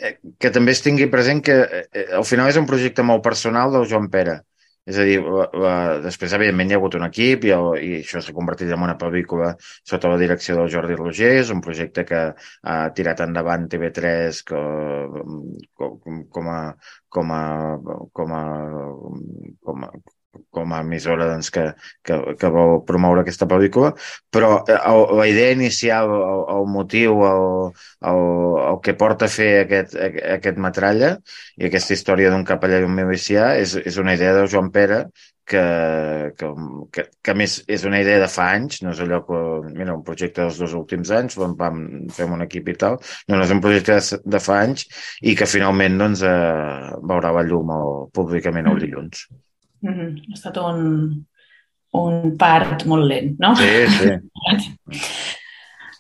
eh, 0.03 0.17
que 0.43 0.51
també 0.51 0.75
es 0.75 0.83
tingui 0.85 1.07
present 1.13 1.45
que 1.47 1.61
eh, 1.63 2.07
al 2.19 2.27
final 2.27 2.51
és 2.51 2.59
un 2.61 2.69
projecte 2.69 3.07
molt 3.07 3.23
personal 3.25 3.73
del 3.77 3.89
Joan 3.91 4.11
Pere. 4.11 4.41
És 4.87 4.99
a 5.03 5.05
dir, 5.07 5.17
la, 5.23 5.47
la, 5.63 5.71
després, 6.05 6.35
evidentment, 6.37 6.71
hi 6.71 6.77
ha 6.77 6.79
hagut 6.81 6.97
un 6.99 7.07
equip 7.07 7.47
i, 7.49 7.53
el, 7.57 7.69
i 7.83 7.89
això 8.01 8.21
s'ha 8.23 8.35
convertit 8.37 8.71
en 8.71 8.85
una 8.87 8.95
pel·lícula 9.01 9.49
sota 9.63 10.13
la 10.13 10.21
direcció 10.21 10.59
del 10.59 10.71
Jordi 10.75 10.99
Roger. 11.01 11.33
És 11.41 11.51
un 11.55 11.63
projecte 11.65 12.05
que 12.11 12.21
ha 12.73 12.77
tirat 12.99 13.25
endavant 13.27 13.67
TV3 13.73 14.43
com, 14.53 15.33
com, 15.83 16.23
com 16.39 16.53
a, 16.55 16.61
com 17.19 17.35
a, 17.35 17.43
com 18.21 18.37
a, 18.39 18.45
com 19.67 19.89
a, 19.89 19.91
com 20.55 20.73
a 20.73 20.81
emissora 20.85 21.29
doncs, 21.31 21.51
que, 21.55 21.67
que, 22.07 22.19
que 22.41 22.51
vol 22.53 22.81
promoure 22.89 23.23
aquesta 23.25 23.49
pel·lícula, 23.51 23.93
però 24.33 24.53
eh, 24.65 24.79
el, 24.79 25.05
la 25.21 25.29
idea 25.31 25.55
inicial, 25.57 26.13
el, 26.17 26.43
el 26.57 26.69
motiu, 26.73 27.23
el, 27.29 27.47
el, 28.13 28.25
el 28.73 28.83
que 28.85 28.97
porta 28.99 29.29
a 29.29 29.33
fer 29.37 29.53
aquest, 29.65 29.97
aquest 30.39 30.61
metralla 30.69 31.17
i 31.57 31.69
aquesta 31.71 31.97
història 31.97 32.33
d'un 32.33 32.47
capellà 32.49 32.83
i 32.83 32.89
un 32.89 32.95
milicià 32.97 33.55
és, 33.61 33.79
és 33.83 34.03
una 34.03 34.17
idea 34.19 34.35
de 34.37 34.47
Joan 34.51 34.73
Pere 34.75 35.07
que, 35.47 36.33
que, 36.37 36.47
que, 36.93 37.05
que 37.23 37.31
a 37.31 37.37
més 37.39 37.61
és 37.71 37.87
una 37.89 38.01
idea 38.03 38.19
de 38.23 38.29
fa 38.31 38.49
anys, 38.57 38.83
no 38.83 38.93
és 38.93 39.01
allò 39.05 39.23
que, 39.29 39.41
mira, 39.79 39.95
un 39.95 40.03
projecte 40.09 40.43
dels 40.43 40.59
dos 40.63 40.75
últims 40.81 41.13
anys, 41.15 41.39
vam, 41.41 41.55
vam 41.61 41.81
fem 42.19 42.35
un 42.37 42.45
equip 42.45 42.73
i 42.75 42.77
tal, 42.83 42.99
no, 43.29 43.39
no 43.39 43.47
és 43.47 43.55
un 43.55 43.63
projecte 43.65 43.97
de, 44.01 44.21
de 44.37 44.43
fa 44.43 44.61
anys 44.67 44.89
i 45.23 45.37
que 45.39 45.49
finalment 45.55 46.03
doncs, 46.03 46.27
eh, 46.27 46.95
veurà 47.15 47.33
la 47.39 47.47
llum 47.47 47.75
el, 47.79 47.99
públicament 48.19 48.73
el 48.75 48.83
dilluns. 48.87 49.29
Mm. 49.31 49.46
Mm 49.81 49.93
-hmm. 49.93 50.11
Ha 50.31 50.35
estat 50.35 50.57
un, 50.57 51.27
un 51.93 52.37
part 52.39 52.85
molt 52.87 53.05
lent, 53.05 53.37
no? 53.39 53.55
Sí, 53.57 53.87
sí. 53.99 54.73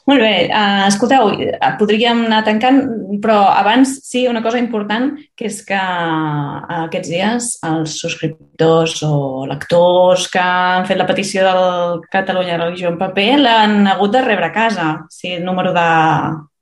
Molt 0.06 0.22
bé, 0.22 0.46
uh, 0.54 0.84
escolteu, 0.86 1.32
podríem 1.80 2.20
anar 2.28 2.44
tancant, 2.46 2.76
però 3.18 3.40
abans 3.50 3.96
sí, 4.06 4.28
una 4.30 4.42
cosa 4.42 4.60
important, 4.62 5.08
que 5.34 5.48
és 5.48 5.56
que 5.66 5.74
uh, 5.74 6.60
aquests 6.84 7.10
dies 7.10 7.48
els 7.66 7.96
subscriptors 7.98 9.02
o 9.02 9.46
lectors 9.50 10.28
que 10.30 10.38
han 10.38 10.86
fet 10.86 11.00
la 11.00 11.08
petició 11.10 11.42
del 11.42 12.00
Catalunya 12.12 12.60
Religió 12.60 12.92
en 12.92 13.00
paper 13.00 13.32
l'han 13.40 13.86
hagut 13.96 14.14
de 14.14 14.22
rebre 14.22 14.46
a 14.46 14.54
casa. 14.54 14.86
O 15.02 15.10
sigui, 15.10 15.42
número 15.42 15.74
de, 15.74 15.90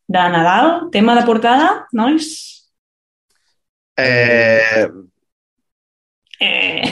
de 0.09 0.25
Nadal, 0.39 0.89
tema 0.97 1.13
de 1.21 1.29
portada, 1.29 1.69
nois? 1.93 2.33
Eh, 4.01 4.65
Eh... 4.75 4.89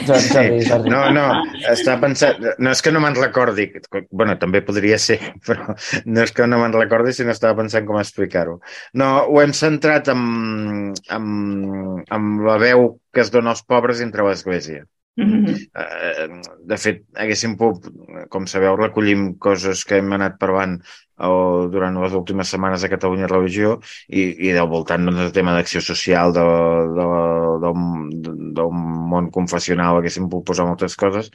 Jordi, 0.07 0.65
Jordi. 0.67 0.91
No, 0.91 1.01
no, 1.15 1.25
està 1.71 1.95
pensant... 2.01 2.41
No 2.59 2.71
és 2.73 2.81
que 2.83 2.93
no 2.93 3.01
me'n 3.03 3.17
recordi, 3.17 3.67
bueno, 4.11 4.35
també 4.41 4.63
podria 4.65 4.99
ser, 5.01 5.19
però 5.47 5.75
no 6.05 6.25
és 6.25 6.33
que 6.35 6.47
no 6.49 6.59
me'n 6.61 6.75
recordi, 6.75 7.13
sinó 7.15 7.35
estava 7.35 7.57
pensant 7.61 7.87
com 7.89 7.99
explicar-ho. 8.01 8.59
No, 8.99 9.11
ho 9.29 9.41
hem 9.43 9.53
centrat 9.57 10.11
en, 10.13 10.25
en, 11.17 11.29
en 12.03 12.33
la 12.47 12.57
veu 12.61 12.89
que 13.13 13.23
es 13.23 13.31
dona 13.33 13.53
als 13.53 13.63
pobres 13.67 14.03
entre 14.03 14.25
l'Església. 14.27 14.83
Mm 15.15 15.45
-hmm. 15.45 16.41
De 16.65 16.77
fet, 16.77 17.03
haguéssim 17.13 17.55
pogut, 17.57 17.85
com 18.29 18.47
sabeu, 18.47 18.75
recollim 18.75 19.35
coses 19.37 19.85
que 19.85 19.97
hem 19.97 20.13
anat 20.13 20.39
parlant 20.39 20.79
o 21.27 21.67
durant 21.71 21.95
les 22.01 22.13
últimes 22.17 22.49
setmanes 22.49 22.83
a 22.83 22.89
Catalunya 22.91 23.29
Religió 23.31 23.77
i, 24.07 24.23
i 24.47 24.51
del 24.55 24.67
voltant 24.71 25.05
doncs, 25.07 25.19
del 25.21 25.33
tema 25.35 25.55
d'acció 25.55 25.81
social 25.83 26.33
de, 26.35 26.43
de, 26.97 27.07
del, 27.63 27.83
del 28.57 28.71
món 29.13 29.29
confessional 29.33 29.99
haguéssim 29.99 30.29
pogut 30.29 30.49
posar 30.51 30.67
moltes 30.67 30.97
coses. 30.99 31.29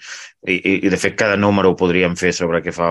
I, 0.46 0.57
i, 0.57 0.74
i 0.87 0.92
de 0.92 1.01
fet 1.01 1.16
cada 1.18 1.38
número 1.40 1.72
ho 1.72 1.79
podríem 1.79 2.16
fer 2.18 2.33
sobre 2.37 2.62
què 2.64 2.74
fa, 2.74 2.90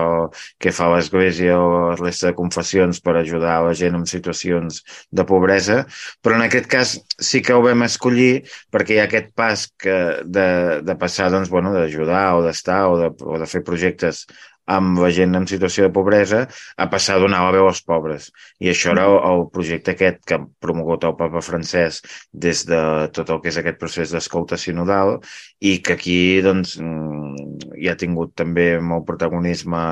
què 0.60 0.72
fa 0.74 0.90
l'Església 0.94 1.58
o 1.60 1.68
la 1.90 1.96
resta 2.00 2.30
de 2.30 2.36
confessions 2.38 3.02
per 3.04 3.16
ajudar 3.16 3.60
la 3.66 3.74
gent 3.78 3.98
en 3.98 4.06
situacions 4.08 4.82
de 5.10 5.26
pobresa. 5.28 5.82
Però 6.22 6.38
en 6.38 6.46
aquest 6.46 6.68
cas 6.70 6.96
sí 7.30 7.42
que 7.44 7.56
ho 7.56 7.62
vam 7.64 7.86
escollir 7.86 8.44
perquè 8.74 8.96
hi 8.96 9.02
ha 9.02 9.08
aquest 9.08 9.32
pas 9.38 9.66
que 9.78 9.98
de, 10.24 10.48
de 10.84 10.98
passar 11.00 11.30
doncs, 11.32 11.50
bueno, 11.52 11.72
d'ajudar 11.74 12.26
o 12.38 12.44
d'estar 12.46 12.84
o, 12.90 12.96
de, 13.00 13.10
o 13.24 13.40
de 13.40 13.48
fer 13.50 13.64
projectes 13.66 14.26
amb 14.68 15.00
la 15.00 15.08
gent 15.14 15.36
en 15.38 15.46
situació 15.48 15.86
de 15.86 15.92
pobresa 15.94 16.42
a 16.76 16.88
passar 16.92 17.16
a 17.16 17.22
donar 17.22 17.40
la 17.46 17.52
veu 17.56 17.68
als 17.68 17.80
pobres. 17.86 18.28
I 18.60 18.70
això 18.72 18.92
era 18.92 19.06
el, 19.30 19.46
projecte 19.52 19.94
aquest 19.94 20.20
que 20.28 20.36
ha 20.36 20.42
promogut 20.60 21.06
el 21.08 21.14
papa 21.16 21.40
francès 21.44 22.02
des 22.32 22.64
de 22.68 22.80
tot 23.16 23.30
el 23.32 23.40
que 23.42 23.48
és 23.52 23.58
aquest 23.60 23.78
procés 23.80 24.12
d'escolta 24.12 24.58
sinodal 24.60 25.16
i 25.60 25.78
que 25.84 25.96
aquí 25.96 26.18
doncs, 26.44 26.76
mm, 26.82 27.72
hi 27.80 27.88
ha 27.88 27.96
tingut 27.96 28.34
també 28.36 28.68
molt 28.80 29.06
protagonisme 29.08 29.82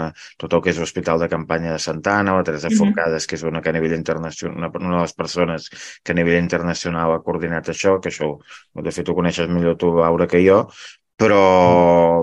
tot 0.43 0.53
el 0.53 0.63
que 0.63 0.75
és 0.75 0.81
l'Hospital 0.81 1.23
de 1.23 1.31
Campanya 1.33 1.73
de 1.73 1.83
Santana, 1.83 2.37
la 2.37 2.45
Teresa 2.45 2.69
mm 2.69 2.73
-hmm. 2.73 2.79
Forcades, 2.79 3.27
que 3.27 3.37
és 3.37 3.43
una 3.43 3.63
que 3.63 3.71
a 3.71 3.73
nivell 3.73 3.97
internacional, 3.97 4.57
una, 4.59 4.69
una 4.69 4.97
de 4.97 5.03
les 5.03 5.15
persones 5.15 5.71
que 6.03 6.13
a 6.13 6.15
nivell 6.15 6.43
internacional 6.43 7.13
ha 7.13 7.23
coordinat 7.23 7.69
això, 7.69 8.01
que 8.01 8.11
això, 8.11 8.39
de 8.75 8.93
fet, 8.93 9.09
ho 9.09 9.15
coneixes 9.15 9.49
millor 9.49 9.77
tu, 9.77 9.95
Laura, 9.95 10.27
que 10.27 10.45
jo, 10.47 10.69
però 11.17 12.23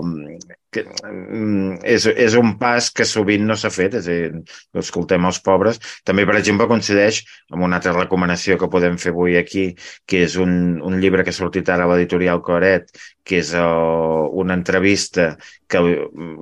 que, 0.74 0.84
mm, 0.84 1.78
és, 1.94 2.06
és 2.26 2.36
un 2.40 2.54
pas 2.60 2.90
que 2.90 3.06
sovint 3.08 3.46
no 3.46 3.56
s'ha 3.58 3.70
fet, 3.74 3.96
és 4.00 4.08
a 4.08 4.16
dir, 4.18 4.42
escoltem 4.82 5.26
els 5.28 5.40
pobres. 5.44 5.80
També, 6.08 6.26
per 6.28 6.36
exemple, 6.40 6.68
coincideix 6.70 7.22
amb 7.52 7.66
una 7.68 7.80
altra 7.80 7.94
recomanació 7.96 8.58
que 8.60 8.70
podem 8.72 8.98
fer 9.00 9.14
avui 9.14 9.38
aquí, 9.40 9.66
que 10.10 10.24
és 10.26 10.36
un, 10.40 10.80
un 10.82 10.98
llibre 11.02 11.24
que 11.24 11.34
ha 11.34 11.38
sortit 11.38 11.70
ara 11.70 11.86
a 11.86 11.92
l'editorial 11.92 12.42
Coret, 12.44 12.90
que 13.24 13.40
és 13.40 13.54
uh, 13.56 14.26
una 14.42 14.56
entrevista 14.58 15.30
que, 15.70 15.80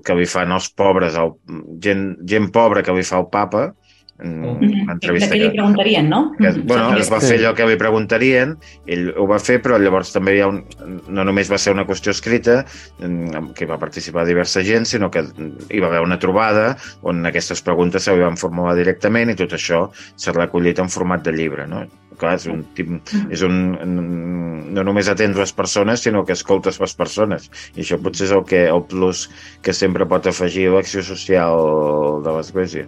que 0.05 0.18
li 0.18 0.27
fan 0.27 0.57
els 0.57 0.73
pobres, 0.75 1.18
el, 1.18 1.37
gent, 1.85 2.09
gent 2.29 2.51
pobra 2.55 2.83
que 2.83 2.97
li 2.97 3.07
fa 3.07 3.21
el 3.23 3.29
papa, 3.33 3.68
Mm. 4.22 4.90
Entrevista 4.92 5.35
de 5.35 5.40
què 5.40 5.48
li 5.48 5.56
preguntarien, 5.56 6.08
no? 6.08 6.20
Que, 6.38 6.52
bueno, 6.62 6.92
es 7.00 7.11
va 7.11 7.18
fer 7.22 7.40
allò 7.40 7.52
que 7.58 7.66
li 7.66 7.78
preguntarien, 7.80 8.54
ell 8.87 9.08
ho 9.18 9.26
va 9.30 9.40
fer, 9.42 9.58
però 9.64 9.80
llavors 9.82 10.12
també 10.14 10.37
hi 10.37 10.42
ha 10.44 10.50
un... 10.52 10.61
No 11.11 11.24
només 11.26 11.50
va 11.50 11.58
ser 11.58 11.74
una 11.74 11.85
qüestió 11.88 12.14
escrita, 12.14 12.61
que 13.58 13.68
va 13.68 13.80
participar 13.82 14.26
diversa 14.28 14.62
gent, 14.66 14.87
sinó 14.87 15.11
que 15.11 15.24
hi 15.26 15.82
va 15.82 15.90
haver 15.90 16.04
una 16.06 16.20
trobada 16.22 16.76
on 17.02 17.26
aquestes 17.26 17.64
preguntes 17.66 18.06
se 18.06 18.14
van 18.18 18.38
formular 18.38 18.76
directament 18.78 19.32
i 19.32 19.38
tot 19.38 19.56
això 19.58 19.88
s'ha 19.92 20.37
recollit 20.37 20.78
en 20.82 20.92
format 20.92 21.26
de 21.26 21.35
llibre, 21.35 21.66
no? 21.70 21.83
Clar, 22.20 22.37
és 22.37 22.46
un, 22.46 22.60
és 23.35 23.42
un, 23.42 23.56
no 24.77 24.85
només 24.87 25.08
atens 25.10 25.38
les 25.40 25.52
persones, 25.56 26.04
sinó 26.04 26.23
que 26.29 26.37
escoltes 26.37 26.79
les 26.79 26.94
persones. 26.94 27.48
I 27.75 27.83
això 27.83 27.98
potser 27.98 28.29
és 28.29 28.35
el, 28.37 28.44
que, 28.46 28.66
el 28.70 28.85
plus 28.87 29.25
que 29.64 29.75
sempre 29.75 30.06
pot 30.06 30.29
afegir 30.31 30.68
l'acció 30.70 31.02
social 31.06 32.23
de 32.23 32.37
l'Església. 32.37 32.87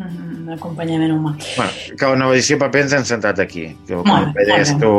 Mm, 0.00 0.48
acompanyament 0.54 1.12
humà. 1.12 1.34
Bueno, 1.58 1.96
que 2.00 2.08
nova 2.16 2.32
edició 2.32 2.56
paper 2.60 2.86
ens 2.86 2.94
hem 2.96 3.02
sentat 3.04 3.40
aquí. 3.42 3.66
Que, 3.84 3.98
com 3.98 4.08
molt, 4.08 4.38
deies 4.48 4.72
tu, 4.80 4.92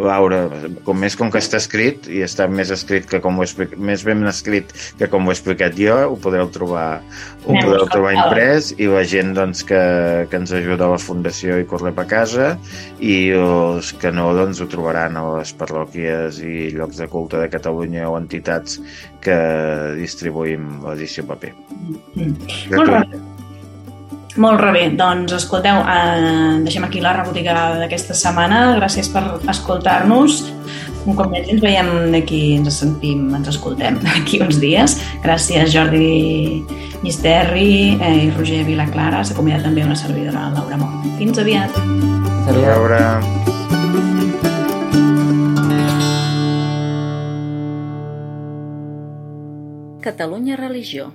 Laura, 0.00 0.38
com 0.86 0.96
més 0.96 1.16
com 1.20 1.28
que 1.34 1.42
està 1.42 1.60
escrit, 1.60 2.08
i 2.08 2.22
està 2.24 2.46
més 2.48 2.72
escrit 2.72 3.04
que 3.10 3.20
com 3.24 3.36
ho 3.36 3.44
explic, 3.44 3.76
més 3.76 4.06
ben 4.08 4.24
escrit 4.30 4.72
que 4.96 5.10
com 5.12 5.28
ho 5.28 5.34
he 5.34 5.36
explicat 5.36 5.76
jo, 5.76 5.98
ho 6.14 6.16
podreu 6.24 6.48
trobar, 6.54 6.86
ho 7.44 7.52
Anem 7.52 7.66
podreu 7.66 7.86
trobar 7.92 8.14
imprès 8.16 8.72
i 8.78 8.88
la 8.88 9.04
gent 9.04 9.34
doncs, 9.36 9.66
que, 9.68 9.82
que 10.32 10.40
ens 10.40 10.54
ajuda 10.56 10.88
a 10.88 10.94
la 10.96 11.02
Fundació 11.02 11.60
i 11.60 11.68
Corre 11.68 11.92
a 11.92 12.08
casa 12.08 12.54
i 13.04 13.18
els 13.36 13.92
que 14.00 14.12
no 14.14 14.30
doncs, 14.38 14.62
ho 14.64 14.68
trobaran 14.72 15.18
a 15.20 15.26
les 15.36 15.52
parròquies 15.60 16.40
i 16.40 16.70
llocs 16.72 17.02
de 17.02 17.08
culte 17.12 17.42
de 17.42 17.52
Catalunya 17.52 18.08
o 18.08 18.16
entitats 18.16 18.80
que 19.20 19.36
distribuïm 19.98 20.78
l'edició 20.86 21.28
paper. 21.28 21.52
Mm. 22.16 22.32
Molt 22.72 22.96
bé. 22.96 23.36
Molt 24.38 24.62
bé, 24.70 24.84
doncs 24.94 25.32
escolteu, 25.34 25.80
eh, 25.82 26.62
deixem 26.62 26.84
aquí 26.86 27.00
la 27.02 27.12
rebotiga 27.16 27.54
d'aquesta 27.80 28.14
setmana. 28.14 28.76
Gràcies 28.78 29.10
per 29.10 29.24
escoltar-nos. 29.50 30.44
Un 31.08 31.16
cop 31.18 31.32
més 31.32 31.48
ens 31.50 31.60
veiem 31.62 32.12
d'aquí, 32.12 32.54
ens 32.60 32.78
sentim, 32.78 33.34
ens 33.34 33.48
escoltem 33.50 33.98
d'aquí 34.06 34.38
uns 34.44 34.60
dies. 34.62 34.94
Gràcies 35.24 35.74
Jordi 35.74 36.62
Misterri 37.02 37.98
eh, 37.98 38.28
i 38.28 38.30
Roger 38.36 38.62
Vilaclara. 38.68 39.24
S'ha 39.26 39.34
convidat 39.34 39.66
també 39.66 39.82
una 39.82 39.98
servidora, 39.98 40.52
Laura 40.54 40.78
Mort. 40.78 41.10
Fins 41.18 41.38
aviat. 41.42 41.74
Fins 41.74 42.54
aviat. 42.54 42.78
Laura. 42.78 43.20
Catalunya 49.98 50.56
Religió 50.56 51.10